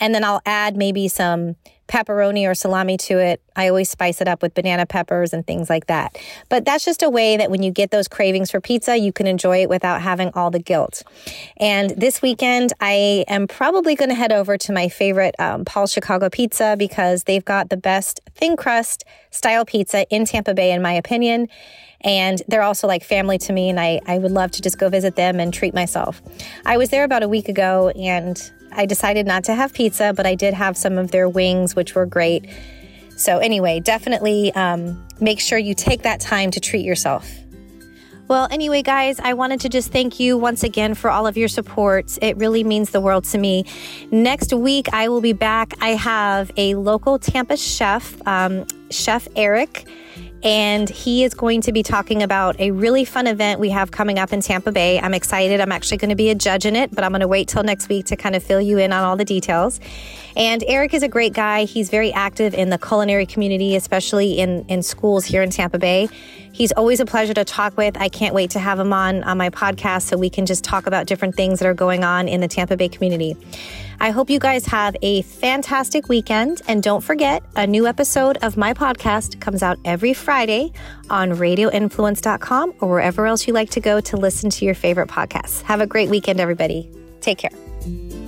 and 0.00 0.14
then 0.14 0.24
I'll 0.24 0.42
add 0.44 0.76
maybe 0.76 1.08
some 1.08 1.56
pepperoni 1.90 2.48
or 2.48 2.54
salami 2.54 2.96
to 2.96 3.18
it. 3.18 3.42
I 3.56 3.68
always 3.68 3.90
spice 3.90 4.20
it 4.20 4.28
up 4.28 4.42
with 4.42 4.54
banana 4.54 4.86
peppers 4.86 5.32
and 5.32 5.44
things 5.44 5.68
like 5.68 5.86
that. 5.86 6.16
But 6.48 6.64
that's 6.64 6.84
just 6.84 7.02
a 7.02 7.10
way 7.10 7.36
that 7.36 7.50
when 7.50 7.64
you 7.64 7.72
get 7.72 7.90
those 7.90 8.06
cravings 8.06 8.50
for 8.52 8.60
pizza, 8.60 8.96
you 8.96 9.12
can 9.12 9.26
enjoy 9.26 9.62
it 9.62 9.68
without 9.68 10.00
having 10.00 10.30
all 10.34 10.52
the 10.52 10.60
guilt. 10.60 11.02
And 11.56 11.90
this 11.90 12.22
weekend, 12.22 12.72
I 12.80 13.24
am 13.26 13.48
probably 13.48 13.96
going 13.96 14.08
to 14.08 14.14
head 14.14 14.32
over 14.32 14.56
to 14.56 14.72
my 14.72 14.88
favorite 14.88 15.34
um, 15.40 15.64
Chicago 15.86 16.30
Pizza 16.30 16.76
because 16.78 17.24
they've 17.24 17.44
got 17.44 17.70
the 17.70 17.76
best 17.76 18.20
thin 18.36 18.56
crust 18.56 19.04
style 19.30 19.64
pizza 19.64 20.06
in 20.10 20.24
Tampa 20.24 20.54
Bay, 20.54 20.70
in 20.72 20.80
my 20.80 20.92
opinion. 20.92 21.48
And 22.02 22.40
they're 22.48 22.62
also 22.62 22.86
like 22.86 23.04
family 23.04 23.36
to 23.38 23.52
me, 23.52 23.68
and 23.68 23.78
I, 23.78 24.00
I 24.06 24.18
would 24.18 24.30
love 24.30 24.52
to 24.52 24.62
just 24.62 24.78
go 24.78 24.88
visit 24.88 25.16
them 25.16 25.38
and 25.38 25.52
treat 25.52 25.74
myself. 25.74 26.22
I 26.64 26.78
was 26.78 26.88
there 26.88 27.04
about 27.04 27.22
a 27.22 27.28
week 27.28 27.48
ago, 27.48 27.90
and 27.90 28.40
I 28.72 28.86
decided 28.86 29.26
not 29.26 29.44
to 29.44 29.54
have 29.54 29.72
pizza, 29.72 30.12
but 30.14 30.26
I 30.26 30.34
did 30.34 30.54
have 30.54 30.76
some 30.76 30.98
of 30.98 31.10
their 31.10 31.28
wings, 31.28 31.76
which 31.76 31.94
were 31.94 32.06
great. 32.06 32.48
So, 33.16 33.38
anyway, 33.38 33.80
definitely 33.80 34.52
um, 34.54 35.06
make 35.20 35.40
sure 35.40 35.58
you 35.58 35.74
take 35.74 36.02
that 36.02 36.20
time 36.20 36.50
to 36.52 36.60
treat 36.60 36.84
yourself. 36.84 37.30
Well, 38.28 38.46
anyway, 38.52 38.82
guys, 38.82 39.18
I 39.18 39.34
wanted 39.34 39.60
to 39.62 39.68
just 39.68 39.90
thank 39.90 40.20
you 40.20 40.38
once 40.38 40.62
again 40.62 40.94
for 40.94 41.10
all 41.10 41.26
of 41.26 41.36
your 41.36 41.48
support. 41.48 42.16
It 42.22 42.36
really 42.36 42.62
means 42.62 42.90
the 42.90 43.00
world 43.00 43.24
to 43.24 43.38
me. 43.38 43.64
Next 44.12 44.52
week, 44.52 44.86
I 44.92 45.08
will 45.08 45.20
be 45.20 45.32
back. 45.32 45.74
I 45.80 45.90
have 45.90 46.52
a 46.56 46.76
local 46.76 47.18
Tampa 47.18 47.56
chef, 47.56 48.24
um, 48.28 48.66
Chef 48.88 49.26
Eric 49.34 49.84
and 50.42 50.88
he 50.88 51.24
is 51.24 51.34
going 51.34 51.60
to 51.62 51.72
be 51.72 51.82
talking 51.82 52.22
about 52.22 52.58
a 52.58 52.70
really 52.70 53.04
fun 53.04 53.26
event 53.26 53.60
we 53.60 53.70
have 53.70 53.90
coming 53.90 54.18
up 54.18 54.32
in 54.32 54.40
Tampa 54.40 54.72
Bay. 54.72 54.98
I'm 54.98 55.14
excited. 55.14 55.60
I'm 55.60 55.72
actually 55.72 55.98
going 55.98 56.10
to 56.10 56.16
be 56.16 56.30
a 56.30 56.34
judge 56.34 56.64
in 56.64 56.76
it, 56.76 56.94
but 56.94 57.04
I'm 57.04 57.10
going 57.10 57.20
to 57.20 57.28
wait 57.28 57.48
till 57.48 57.62
next 57.62 57.88
week 57.88 58.06
to 58.06 58.16
kind 58.16 58.34
of 58.34 58.42
fill 58.42 58.60
you 58.60 58.78
in 58.78 58.92
on 58.92 59.04
all 59.04 59.16
the 59.16 59.24
details. 59.24 59.80
And 60.36 60.64
Eric 60.66 60.94
is 60.94 61.02
a 61.02 61.08
great 61.08 61.34
guy. 61.34 61.64
He's 61.64 61.90
very 61.90 62.12
active 62.12 62.54
in 62.54 62.70
the 62.70 62.78
culinary 62.78 63.26
community, 63.26 63.76
especially 63.76 64.38
in, 64.38 64.64
in 64.68 64.82
schools 64.82 65.24
here 65.24 65.42
in 65.42 65.50
Tampa 65.50 65.78
Bay. 65.78 66.08
He's 66.52 66.72
always 66.72 67.00
a 67.00 67.06
pleasure 67.06 67.34
to 67.34 67.44
talk 67.44 67.76
with. 67.76 67.96
I 67.98 68.08
can't 68.08 68.34
wait 68.34 68.50
to 68.50 68.58
have 68.58 68.78
him 68.78 68.92
on 68.92 69.22
on 69.24 69.38
my 69.38 69.50
podcast 69.50 70.02
so 70.02 70.16
we 70.16 70.30
can 70.30 70.46
just 70.46 70.64
talk 70.64 70.86
about 70.86 71.06
different 71.06 71.34
things 71.36 71.58
that 71.58 71.66
are 71.66 71.74
going 71.74 72.04
on 72.04 72.28
in 72.28 72.40
the 72.40 72.48
Tampa 72.48 72.76
Bay 72.76 72.88
community. 72.88 73.36
I 74.00 74.10
hope 74.10 74.30
you 74.30 74.38
guys 74.38 74.66
have 74.66 74.96
a 75.02 75.22
fantastic 75.22 76.08
weekend. 76.08 76.62
And 76.66 76.82
don't 76.82 77.02
forget, 77.02 77.42
a 77.54 77.66
new 77.66 77.86
episode 77.86 78.38
of 78.42 78.56
my 78.56 78.72
podcast 78.72 79.40
comes 79.40 79.62
out 79.62 79.78
every 79.84 80.14
Friday 80.14 80.72
on 81.10 81.32
radioinfluence.com 81.32 82.74
or 82.80 82.88
wherever 82.88 83.26
else 83.26 83.46
you 83.46 83.52
like 83.52 83.70
to 83.70 83.80
go 83.80 84.00
to 84.00 84.16
listen 84.16 84.48
to 84.50 84.64
your 84.64 84.74
favorite 84.74 85.08
podcasts. 85.08 85.62
Have 85.62 85.80
a 85.80 85.86
great 85.86 86.08
weekend, 86.08 86.40
everybody. 86.40 86.90
Take 87.20 87.38
care. 87.38 88.19